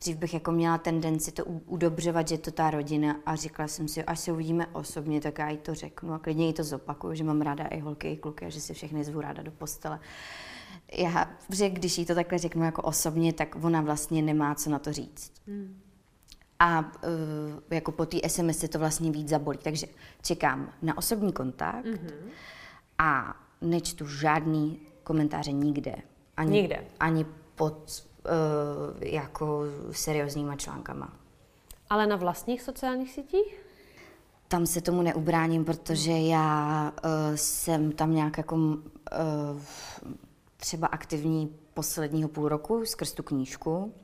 Dřív 0.00 0.16
bych 0.16 0.34
jako 0.34 0.52
měla 0.52 0.78
tendenci 0.78 1.32
to 1.32 1.44
udobřovat, 1.44 2.28
že 2.28 2.38
to 2.38 2.50
ta 2.50 2.70
rodina 2.70 3.16
a 3.26 3.36
říkala 3.36 3.68
jsem 3.68 3.88
si, 3.88 4.04
až 4.04 4.20
se 4.20 4.32
uvidíme 4.32 4.66
osobně, 4.66 5.20
tak 5.20 5.38
já 5.38 5.48
jí 5.48 5.58
to 5.58 5.74
řeknu 5.74 6.12
a 6.12 6.18
klidně 6.18 6.46
jí 6.46 6.52
to 6.52 6.64
zopakuju, 6.64 7.14
že 7.14 7.24
mám 7.24 7.40
ráda 7.40 7.64
i 7.64 7.80
holky, 7.80 8.12
i 8.12 8.16
kluky 8.16 8.46
a 8.46 8.48
že 8.48 8.60
si 8.60 8.74
všechny 8.74 9.04
zvu 9.04 9.20
ráda 9.20 9.42
do 9.42 9.50
postele. 9.50 10.00
Já, 10.92 11.30
že 11.50 11.70
když 11.70 11.98
jí 11.98 12.06
to 12.06 12.14
takhle 12.14 12.38
řeknu 12.38 12.64
jako 12.64 12.82
osobně, 12.82 13.32
tak 13.32 13.56
ona 13.62 13.80
vlastně 13.80 14.22
nemá 14.22 14.54
co 14.54 14.70
na 14.70 14.78
to 14.78 14.92
říct. 14.92 15.32
Hmm. 15.46 15.80
A 16.58 16.80
uh, 16.80 17.62
jako 17.70 17.92
po 17.92 18.06
té 18.06 18.28
SMS 18.28 18.58
se 18.58 18.68
to 18.68 18.78
vlastně 18.78 19.10
víc 19.10 19.28
zabolí. 19.28 19.58
Takže 19.58 19.86
čekám 20.22 20.72
na 20.82 20.98
osobní 20.98 21.32
kontakt 21.32 21.84
mm-hmm. 21.84 22.30
a 22.98 23.36
nečtu 23.60 24.06
žádný 24.06 24.80
komentáře 25.02 25.52
nikde. 25.52 25.96
Ani, 26.36 26.50
nikde. 26.50 26.84
Ani 27.00 27.26
pod 27.54 28.04
uh, 28.24 29.02
jako 29.02 29.62
seriózníma 29.90 30.56
článkama. 30.56 31.12
Ale 31.90 32.06
na 32.06 32.16
vlastních 32.16 32.62
sociálních 32.62 33.12
sítích? 33.12 33.64
Tam 34.48 34.66
se 34.66 34.80
tomu 34.80 35.02
neubráním, 35.02 35.64
protože 35.64 36.12
já 36.12 36.92
uh, 37.04 37.10
jsem 37.34 37.92
tam 37.92 38.14
nějak 38.14 38.38
jako 38.38 38.56
uh, 38.56 38.80
třeba 40.60 40.86
aktivní 40.86 41.56
posledního 41.74 42.28
půl 42.28 42.48
roku 42.48 42.84
skrz 42.84 43.12
tu 43.12 43.22
knížku 43.22 43.94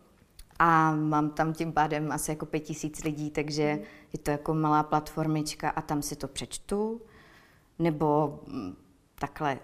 a 0.59 0.95
mám 0.95 1.31
tam 1.31 1.53
tím 1.53 1.73
pádem 1.73 2.13
asi 2.13 2.31
jako 2.31 2.47
pět 2.47 2.61
tisíc 2.61 3.05
lidí, 3.05 3.31
takže 3.31 3.63
je 4.13 4.19
to 4.23 4.31
jako 4.31 4.55
malá 4.55 4.83
platformička 4.83 5.71
a 5.71 5.83
tam 5.83 6.03
si 6.03 6.17
to 6.17 6.29
přečtu. 6.29 7.01
Nebo 7.79 8.41
mm, 8.47 8.77
takhle 9.15 9.59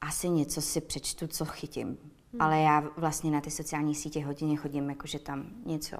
asi 0.00 0.28
něco 0.28 0.62
si 0.62 0.80
přečtu, 0.80 1.26
co 1.26 1.44
chytím. 1.44 1.86
Hmm. 1.86 2.42
Ale 2.42 2.60
já 2.60 2.80
vlastně 2.96 3.30
na 3.30 3.40
ty 3.40 3.50
sociální 3.50 3.94
sítě 3.94 4.24
hodně 4.24 4.56
chodím, 4.56 4.90
jakože 4.90 5.18
tam 5.18 5.46
něco 5.66 5.96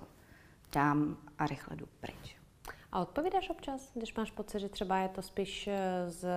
dám 0.73 1.17
a 1.39 1.47
rychle 1.47 1.77
jdu 1.77 1.87
pryč. 2.01 2.38
A 2.93 3.01
odpovídáš 3.01 3.51
občas, 3.51 3.91
když 3.95 4.15
máš 4.15 4.31
pocit, 4.31 4.61
že 4.61 4.69
třeba 4.69 4.99
je 4.99 5.09
to 5.09 5.23
spíš 5.23 5.69
eh, 5.69 6.11
z 6.11 6.29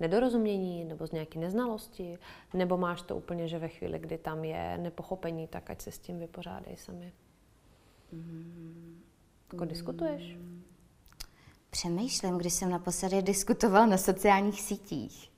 nedorozumění 0.00 0.84
nebo 0.84 1.06
z 1.06 1.12
nějaké 1.12 1.38
neznalosti, 1.38 2.18
nebo 2.54 2.76
máš 2.76 3.02
to 3.02 3.16
úplně, 3.16 3.48
že 3.48 3.58
ve 3.58 3.68
chvíli, 3.68 3.98
kdy 3.98 4.18
tam 4.18 4.44
je 4.44 4.78
nepochopení, 4.78 5.46
tak 5.46 5.70
ať 5.70 5.82
se 5.82 5.90
s 5.90 5.98
tím 5.98 6.18
vypořádej 6.18 6.76
sami? 6.76 7.12
Mm. 8.12 9.02
Jako 9.52 9.64
diskutuješ? 9.64 10.36
Přemýšlím, 11.70 12.38
když 12.38 12.52
jsem 12.52 12.70
naposledy 12.70 13.22
diskutoval 13.22 13.86
na 13.86 13.98
sociálních 13.98 14.62
sítích. 14.62 15.35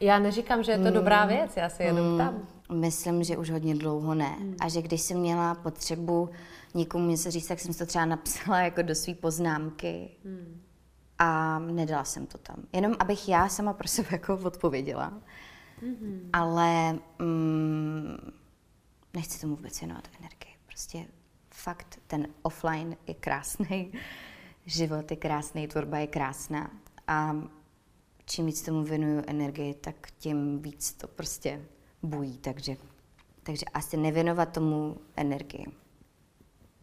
Já 0.00 0.18
neříkám, 0.18 0.62
že 0.62 0.72
je 0.72 0.78
to 0.78 0.90
dobrá 0.90 1.26
věc, 1.26 1.56
já 1.56 1.68
se 1.68 1.82
jenom 1.82 2.18
tam. 2.18 2.42
Myslím, 2.72 3.24
že 3.24 3.36
už 3.36 3.50
hodně 3.50 3.74
dlouho 3.74 4.14
ne. 4.14 4.36
Mm. 4.40 4.56
A 4.60 4.68
že 4.68 4.82
když 4.82 5.00
jsem 5.00 5.18
měla 5.18 5.54
potřebu 5.54 6.30
někomu 6.74 7.06
něco 7.10 7.30
říct, 7.30 7.46
tak 7.46 7.60
jsem 7.60 7.74
to 7.74 7.86
třeba 7.86 8.04
napsala 8.04 8.60
jako 8.60 8.82
do 8.82 8.94
své 8.94 9.14
poznámky. 9.14 10.10
Mm. 10.24 10.60
A 11.18 11.58
nedala 11.58 12.04
jsem 12.04 12.26
to 12.26 12.38
tam. 12.38 12.56
Jenom 12.72 12.94
abych 12.98 13.28
já 13.28 13.48
sama 13.48 13.72
pro 13.72 13.88
sebe 13.88 14.08
jako 14.12 14.38
odpověděla. 14.44 15.12
Mm-hmm. 15.82 16.20
Ale 16.32 16.98
mm, 17.18 18.32
nechci 19.14 19.40
tomu 19.40 19.56
vůbec 19.56 19.80
věnovat 19.80 20.08
energii. 20.20 20.52
Prostě 20.66 21.06
fakt 21.54 21.98
ten 22.06 22.28
offline 22.42 22.96
je 23.06 23.14
krásný, 23.14 23.92
život 24.66 25.10
je 25.10 25.16
krásný, 25.16 25.68
tvorba 25.68 25.98
je 25.98 26.06
krásná. 26.06 26.70
A 27.06 27.36
čím 28.28 28.46
víc 28.46 28.62
tomu 28.62 28.84
věnuju 28.84 29.22
energii, 29.26 29.74
tak 29.74 30.08
tím 30.18 30.62
víc 30.62 30.92
to 30.92 31.08
prostě 31.08 31.64
bují. 32.02 32.38
Takže, 32.38 32.76
takže 33.42 33.66
asi 33.74 33.96
nevěnovat 33.96 34.52
tomu 34.52 34.96
energii, 35.16 35.66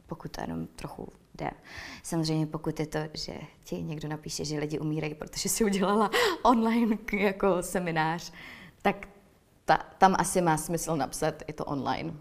pokud 0.08 0.32
to 0.32 0.42
jenom 0.42 0.68
trochu 0.68 1.08
jde. 1.36 1.52
Samozřejmě 2.04 2.46
pokud 2.46 2.80
je 2.80 2.88
to, 2.88 3.00
že 3.14 3.34
ti 3.64 3.82
někdo 3.82 4.08
napíše, 4.08 4.46
že 4.46 4.60
lidi 4.60 4.80
umírají, 4.80 5.16
protože 5.16 5.50
si 5.50 5.66
udělala 5.66 6.12
online 6.44 6.98
jako 7.14 7.64
seminář, 7.64 8.32
tak 8.82 9.08
ta, 9.66 9.78
tam 9.98 10.16
asi 10.20 10.42
má 10.42 10.58
smysl 10.58 10.96
napsat, 10.96 11.44
je 11.48 11.54
to 11.54 11.66
online. 11.66 12.14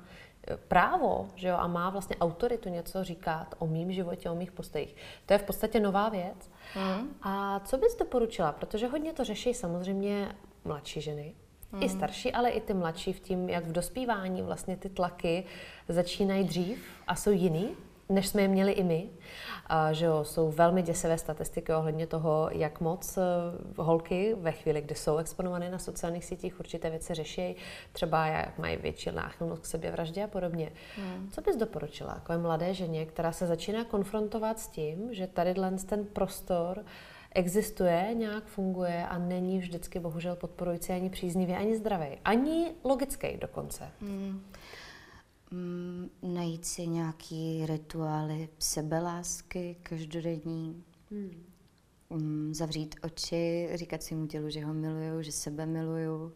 právo 0.68 1.28
že 1.34 1.48
jo, 1.48 1.56
a 1.56 1.66
má 1.66 1.90
vlastně 1.90 2.16
autoritu 2.16 2.68
něco 2.68 3.04
říkat 3.04 3.54
o 3.58 3.66
mým 3.66 3.92
životě, 3.92 4.30
o 4.30 4.34
mých 4.34 4.52
postojích. 4.52 4.96
To 5.26 5.32
je 5.32 5.38
v 5.38 5.42
podstatě 5.42 5.80
nová 5.80 6.08
věc. 6.08 6.50
Mm. 6.76 7.08
A 7.22 7.60
co 7.60 7.78
bys 7.78 7.96
doporučila? 7.96 8.52
Protože 8.52 8.86
hodně 8.86 9.12
to 9.12 9.24
řeší 9.24 9.54
samozřejmě 9.54 10.28
mladší 10.64 11.00
ženy, 11.00 11.34
mm. 11.72 11.82
i 11.82 11.88
starší, 11.88 12.32
ale 12.32 12.50
i 12.50 12.60
ty 12.60 12.74
mladší 12.74 13.12
v 13.12 13.20
tím, 13.20 13.48
jak 13.48 13.64
v 13.64 13.72
dospívání 13.72 14.42
vlastně 14.42 14.76
ty 14.76 14.88
tlaky 14.88 15.44
začínají 15.88 16.44
dřív 16.44 16.86
a 17.06 17.14
jsou 17.14 17.30
jiný 17.30 17.76
než 18.08 18.28
jsme 18.28 18.42
je 18.42 18.48
měli 18.48 18.72
i 18.72 18.84
my. 18.84 19.10
A, 19.66 19.92
že 19.92 20.06
jo, 20.06 20.24
jsou 20.24 20.50
velmi 20.50 20.82
děsivé 20.82 21.18
statistiky 21.18 21.74
ohledně 21.74 22.06
toho, 22.06 22.48
jak 22.52 22.80
moc 22.80 23.18
uh, 23.18 23.84
holky 23.86 24.36
ve 24.38 24.52
chvíli, 24.52 24.80
kdy 24.80 24.94
jsou 24.94 25.16
exponované 25.16 25.70
na 25.70 25.78
sociálních 25.78 26.24
sítích, 26.24 26.60
určité 26.60 26.90
věci 26.90 27.14
řeší, 27.14 27.56
třeba 27.92 28.26
jak 28.26 28.58
mají 28.58 28.76
větší 28.76 29.10
náchylnost 29.12 29.62
k 29.62 29.66
sebevraždě 29.66 30.24
a 30.24 30.26
podobně. 30.26 30.72
Hmm. 30.96 31.30
Co 31.30 31.40
bys 31.40 31.56
doporučila 31.56 32.14
jako 32.14 32.42
mladé 32.42 32.74
ženě, 32.74 33.06
která 33.06 33.32
se 33.32 33.46
začíná 33.46 33.84
konfrontovat 33.84 34.58
s 34.58 34.68
tím, 34.68 35.14
že 35.14 35.26
tady 35.26 35.54
ten 35.86 36.04
prostor 36.04 36.84
existuje, 37.34 38.14
nějak 38.14 38.44
funguje 38.44 39.06
a 39.06 39.18
není 39.18 39.58
vždycky 39.58 40.00
bohužel 40.00 40.36
podporující 40.36 40.92
ani 40.92 41.10
příznivý, 41.10 41.52
ani 41.52 41.76
zdravý, 41.76 42.06
ani 42.24 42.74
logický 42.84 43.36
dokonce. 43.36 43.90
Hmm. 44.00 44.44
Najít 46.58 46.66
si 46.66 46.86
nějaký 46.86 47.66
rituály 47.66 48.48
sebelásky 48.58 49.76
každodenní. 49.82 50.84
Hmm. 51.10 51.44
Mm, 52.10 52.54
zavřít 52.54 52.94
oči, 53.02 53.68
říkat 53.74 54.02
svým 54.02 54.28
tělu, 54.28 54.50
že 54.50 54.64
ho 54.64 54.74
miluju, 54.74 55.22
že 55.22 55.32
sebe 55.32 55.66
miluju. 55.66 56.32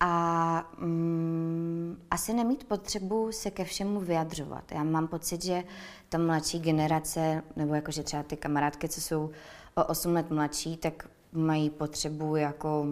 A 0.00 0.72
mm, 0.78 2.02
asi 2.10 2.34
nemít 2.34 2.64
potřebu 2.64 3.32
se 3.32 3.50
ke 3.50 3.64
všemu 3.64 4.00
vyjadřovat. 4.00 4.72
Já 4.72 4.84
mám 4.84 5.08
pocit, 5.08 5.44
že 5.44 5.64
ta 6.08 6.18
mladší 6.18 6.60
generace, 6.60 7.42
nebo 7.56 7.74
jakože 7.74 8.02
třeba 8.02 8.22
ty 8.22 8.36
kamarádky, 8.36 8.88
co 8.88 9.00
jsou 9.00 9.30
o 9.74 9.84
8 9.84 10.12
let 10.12 10.30
mladší, 10.30 10.76
tak 10.76 11.08
mají 11.32 11.70
potřebu 11.70 12.36
jako 12.36 12.86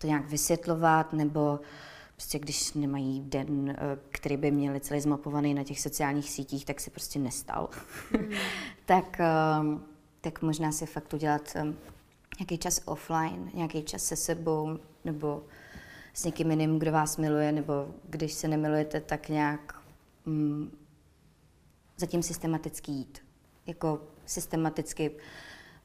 to 0.00 0.06
nějak 0.06 0.28
vysvětlovat, 0.28 1.12
nebo 1.12 1.60
prostě 2.16 2.38
když 2.38 2.72
nemají 2.72 3.20
den, 3.20 3.70
eh, 3.70 3.98
který 4.10 4.36
by 4.36 4.50
měli 4.50 4.80
celý 4.80 5.00
zmapovaný 5.00 5.54
na 5.54 5.64
těch 5.64 5.80
sociálních 5.80 6.30
sítích, 6.30 6.64
tak 6.64 6.80
se 6.80 6.90
prostě 6.90 7.18
nestal. 7.18 7.68
Mm. 8.12 8.30
tak, 8.86 9.20
ehm, 9.20 9.84
tak 10.20 10.42
možná 10.42 10.72
si 10.72 10.86
fakt 10.86 11.14
udělat 11.14 11.52
ehm, 11.54 11.76
nějaký 12.38 12.58
čas 12.58 12.80
offline, 12.84 13.50
nějaký 13.54 13.82
čas 13.82 14.04
se 14.04 14.16
sebou, 14.16 14.78
nebo 15.04 15.42
s 16.14 16.24
někým 16.24 16.50
jiným, 16.50 16.78
kdo 16.78 16.92
vás 16.92 17.16
miluje, 17.16 17.52
nebo 17.52 17.88
když 18.08 18.32
se 18.32 18.48
nemilujete, 18.48 19.00
tak 19.00 19.28
nějak 19.28 19.82
mm, 20.26 20.78
zatím 21.96 22.22
systematicky 22.22 22.92
jít. 22.92 23.18
Jako 23.66 24.00
systematicky 24.26 25.10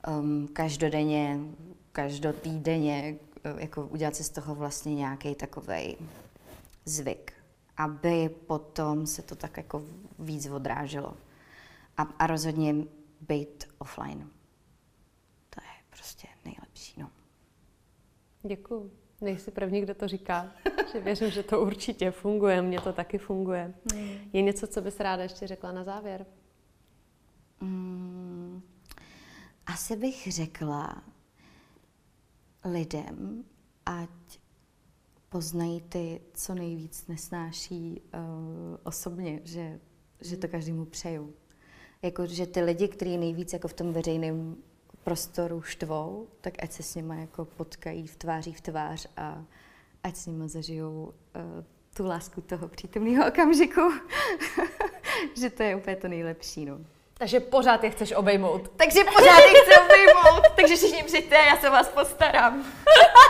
um, 0.08 0.48
každodenně, 0.54 1.40
každotýdenně, 1.92 3.16
jako 3.58 3.88
udělat 3.88 4.16
si 4.16 4.24
z 4.24 4.30
toho 4.30 4.56
vlastně 4.56 4.96
nějaký 4.96 5.36
takový 5.36 5.98
zvyk, 6.86 7.34
aby 7.78 8.30
potom 8.30 9.08
se 9.08 9.22
to 9.22 9.36
tak 9.36 9.58
jako 9.58 9.84
víc 10.20 10.50
odráželo. 10.50 11.14
A, 11.98 12.02
a 12.02 12.28
rozhodně 12.28 12.76
být 13.22 13.68
offline. 13.78 14.30
To 15.50 15.62
je 15.62 15.84
prostě 15.90 16.28
nejlepší, 16.46 17.02
no. 17.02 17.10
Děkuju. 18.44 18.92
Nejsi 19.22 19.52
první, 19.52 19.82
kdo 19.82 19.96
to 19.96 20.08
říká. 20.08 20.52
že 20.92 21.00
věřím, 21.00 21.30
že 21.30 21.44
to 21.44 21.62
určitě 21.62 22.12
funguje, 22.12 22.62
mně 22.62 22.82
to 22.82 22.94
taky 22.94 23.18
funguje. 23.18 23.74
Mm. 23.94 24.10
Je 24.34 24.42
něco, 24.42 24.68
co 24.68 24.82
bys 24.82 25.00
ráda 25.00 25.24
ještě 25.24 25.48
řekla 25.48 25.72
na 25.72 25.84
závěr? 25.84 26.26
Mm, 27.62 28.62
asi 29.66 29.96
bych 29.96 30.28
řekla 30.32 31.04
lidem, 32.66 33.44
ať 33.86 34.40
poznají 35.30 35.82
ty, 35.82 36.22
co 36.34 36.56
nejvíc 36.56 37.08
nesnáší 37.08 38.02
uh, 38.02 38.78
osobně, 38.84 39.42
že, 39.44 39.80
že 40.22 40.38
to 40.38 40.48
každému 40.48 40.86
přeju. 40.86 41.34
Jako, 42.02 42.26
že 42.26 42.46
ty 42.46 42.62
lidi, 42.62 42.88
kteří 42.88 43.18
nejvíc 43.18 43.54
jako 43.54 43.68
v 43.68 43.74
tom 43.74 43.94
veřejném 43.94 44.56
prostoru 45.04 45.62
štvou, 45.62 46.28
tak 46.42 46.64
ať 46.64 46.72
se 46.72 46.84
s 46.84 46.96
nimi 46.96 47.22
jako 47.22 47.46
potkají 47.46 48.08
v 48.08 48.16
tváří 48.16 48.54
v 48.54 48.62
tvář 48.62 49.08
a 49.18 49.46
ať 50.04 50.16
s 50.16 50.26
nimi 50.26 50.50
zažijou 50.50 51.04
uh, 51.04 51.64
tu 51.94 52.06
lásku 52.06 52.42
toho 52.42 52.68
přítomného 52.68 53.28
okamžiku. 53.28 53.82
že 55.40 55.50
to 55.50 55.64
je 55.64 55.76
úplně 55.76 55.96
to 55.96 56.08
nejlepší. 56.08 56.66
No. 56.66 56.80
Takže 57.20 57.40
pořád 57.40 57.84
je 57.84 57.90
chceš 57.90 58.12
obejmout. 58.12 58.72
Takže 58.76 59.04
pořád 59.04 59.40
je 59.40 59.62
chci 59.62 59.82
obejmout. 59.86 60.48
Takže 60.56 60.76
všichni 60.76 61.04
přijďte, 61.04 61.36
já 61.36 61.58
se 61.58 61.70
vás 61.70 61.88
postarám. 61.90 62.66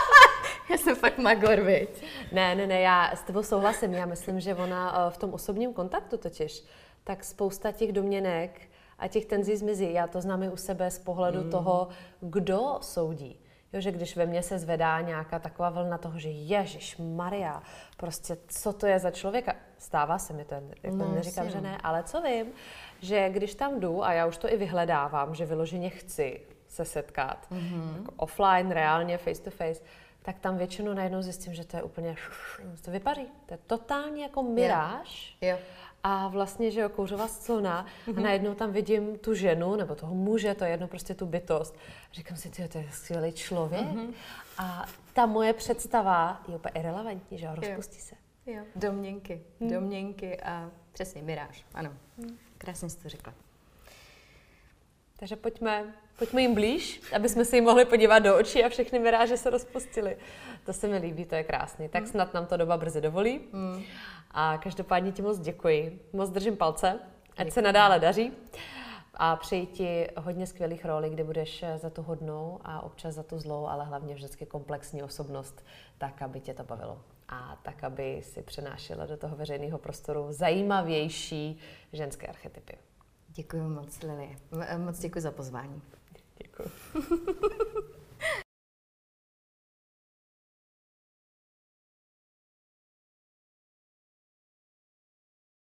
já 0.70 0.78
jsem 0.78 0.96
fakt 0.96 1.18
magor, 1.18 1.60
viď? 1.60 2.04
Ne, 2.32 2.54
ne, 2.54 2.66
ne, 2.66 2.80
já 2.80 3.10
s 3.16 3.22
tebou 3.22 3.42
souhlasím. 3.42 3.94
Já 3.94 4.06
myslím, 4.06 4.40
že 4.40 4.54
ona 4.54 5.06
eh, 5.06 5.10
v 5.10 5.16
tom 5.16 5.34
osobním 5.34 5.72
kontaktu 5.72 6.16
totiž, 6.16 6.64
tak 7.04 7.24
spousta 7.24 7.72
těch 7.72 7.92
domněnek 7.92 8.60
a 8.98 9.08
těch 9.08 9.26
tenzí 9.26 9.56
zmizí. 9.56 9.92
Já 9.92 10.06
to 10.06 10.20
znám 10.20 10.42
i 10.42 10.48
u 10.48 10.56
sebe 10.56 10.90
z 10.90 10.98
pohledu 10.98 11.40
mm. 11.40 11.50
toho, 11.50 11.88
kdo 12.20 12.78
soudí. 12.80 13.40
Jo, 13.72 13.80
že 13.80 13.92
když 13.92 14.16
ve 14.16 14.26
mně 14.26 14.42
se 14.42 14.58
zvedá 14.58 15.00
nějaká 15.00 15.38
taková 15.38 15.70
vlna 15.70 15.98
toho, 15.98 16.18
že 16.18 16.28
Ježíš 16.28 16.96
Maria, 16.96 17.62
prostě 17.96 18.36
co 18.48 18.72
to 18.72 18.86
je 18.86 18.98
za 18.98 19.10
člověka, 19.10 19.54
stává 19.80 20.18
se 20.18 20.32
mi 20.32 20.44
to, 20.44 20.54
jako 20.82 20.96
no, 20.96 21.14
neříkám, 21.14 21.50
že 21.50 21.60
ne, 21.60 21.78
ale 21.82 22.02
co 22.02 22.22
vím, 22.22 22.46
že 23.00 23.30
když 23.30 23.54
tam 23.54 23.80
jdu, 23.80 24.04
a 24.04 24.12
já 24.12 24.26
už 24.26 24.36
to 24.36 24.52
i 24.52 24.56
vyhledávám, 24.56 25.34
že 25.34 25.46
vyloženě 25.46 25.90
chci 25.90 26.40
se 26.68 26.84
setkat, 26.84 27.46
mm-hmm. 27.50 27.96
jako 27.96 28.12
offline, 28.16 28.70
reálně, 28.70 29.18
face 29.18 29.42
to 29.42 29.50
face, 29.50 29.82
tak 30.22 30.38
tam 30.38 30.58
většinou 30.58 30.94
najednou 30.94 31.22
zjistím, 31.22 31.54
že 31.54 31.64
to 31.64 31.76
je 31.76 31.82
úplně, 31.82 32.16
to 32.84 32.90
vypaří. 32.90 33.26
To 33.46 33.54
je 33.54 33.58
totálně 33.66 34.22
jako 34.22 34.42
miráž. 34.42 35.36
Yeah. 35.40 35.58
Yeah. 35.58 35.70
A 36.02 36.28
vlastně, 36.28 36.70
že 36.70 36.80
jo, 36.80 36.88
kouřová 36.88 37.26
mm-hmm. 37.26 37.68
a 37.68 37.86
mhm. 38.06 38.22
najednou 38.22 38.54
tam 38.54 38.72
vidím 38.72 39.18
tu 39.18 39.34
ženu, 39.34 39.76
nebo 39.76 39.94
toho 39.94 40.14
muže, 40.14 40.54
to 40.54 40.64
je 40.64 40.70
jedno 40.70 40.88
prostě 40.88 41.14
tu 41.14 41.26
bytost. 41.26 41.76
Říkám 42.12 42.36
si, 42.36 42.50
ty, 42.50 42.68
to 42.68 42.78
je 42.78 42.88
skvělý 42.92 43.32
člověk. 43.32 43.86
Mm-hmm. 43.86 44.12
A 44.58 44.86
ta 45.12 45.26
moje 45.26 45.52
představa 45.52 46.42
je 46.48 46.56
úplně 46.56 46.72
irrelevantní, 46.74 47.38
že 47.38 47.46
jo, 47.46 47.52
rozpustí 47.54 47.96
jo. 47.96 48.04
se. 48.04 48.19
Jo. 48.52 48.64
Domněnky, 48.76 49.42
mm. 49.60 49.70
domněnky 49.70 50.40
a 50.40 50.70
přesně 50.92 51.22
miráž, 51.22 51.64
ano. 51.74 51.92
Mm. 52.16 52.38
Krásně 52.58 52.90
jsi 52.90 52.98
to 52.98 53.08
řekla. 53.08 53.34
Takže 55.16 55.36
pojďme, 55.36 55.94
pojďme 56.18 56.42
jim 56.42 56.54
blíž, 56.54 57.02
aby 57.16 57.28
jsme 57.28 57.44
si 57.44 57.56
jim 57.56 57.64
mohli 57.64 57.84
podívat 57.84 58.18
do 58.18 58.38
očí 58.38 58.64
a 58.64 58.68
všechny 58.68 58.98
miráže 58.98 59.36
se 59.36 59.50
rozpustily. 59.50 60.16
To 60.66 60.72
se 60.72 60.88
mi 60.88 60.98
líbí, 60.98 61.24
to 61.24 61.34
je 61.34 61.44
krásný. 61.44 61.88
Tak 61.88 62.02
mm. 62.02 62.08
snad 62.08 62.34
nám 62.34 62.46
to 62.46 62.56
doba 62.56 62.76
brzy 62.76 63.00
dovolí. 63.00 63.40
Mm. 63.52 63.82
A 64.30 64.58
každopádně 64.58 65.12
ti 65.12 65.22
moc 65.22 65.38
děkuji. 65.38 66.08
Moc 66.12 66.30
držím 66.30 66.56
palce, 66.56 66.90
ať 67.30 67.36
děkuji. 67.36 67.50
se 67.50 67.62
nadále 67.62 67.98
daří. 67.98 68.32
A 69.14 69.36
přeji 69.36 69.66
ti 69.66 70.08
hodně 70.16 70.46
skvělých 70.46 70.84
rolí, 70.84 71.10
kde 71.10 71.24
budeš 71.24 71.64
za 71.76 71.90
tu 71.90 72.02
hodnou 72.02 72.60
a 72.64 72.80
občas 72.80 73.14
za 73.14 73.22
tu 73.22 73.38
zlou, 73.38 73.66
ale 73.66 73.84
hlavně 73.84 74.14
vždycky 74.14 74.46
komplexní 74.46 75.02
osobnost, 75.02 75.64
tak, 75.98 76.22
aby 76.22 76.40
tě 76.40 76.54
to 76.54 76.64
bavilo. 76.64 77.00
A 77.32 77.58
tak, 77.62 77.84
aby 77.84 78.20
si 78.22 78.42
přenášela 78.42 79.06
do 79.06 79.16
toho 79.16 79.36
veřejného 79.36 79.78
prostoru 79.78 80.26
zajímavější 80.30 81.58
ženské 81.92 82.26
archetypy. 82.26 82.72
Děkuji 83.28 83.68
moc, 83.68 84.02
Lili. 84.02 84.36
Moc 84.76 84.98
děkuji 84.98 85.20
za 85.20 85.30
pozvání. 85.30 85.82
Děkuji. 86.42 86.70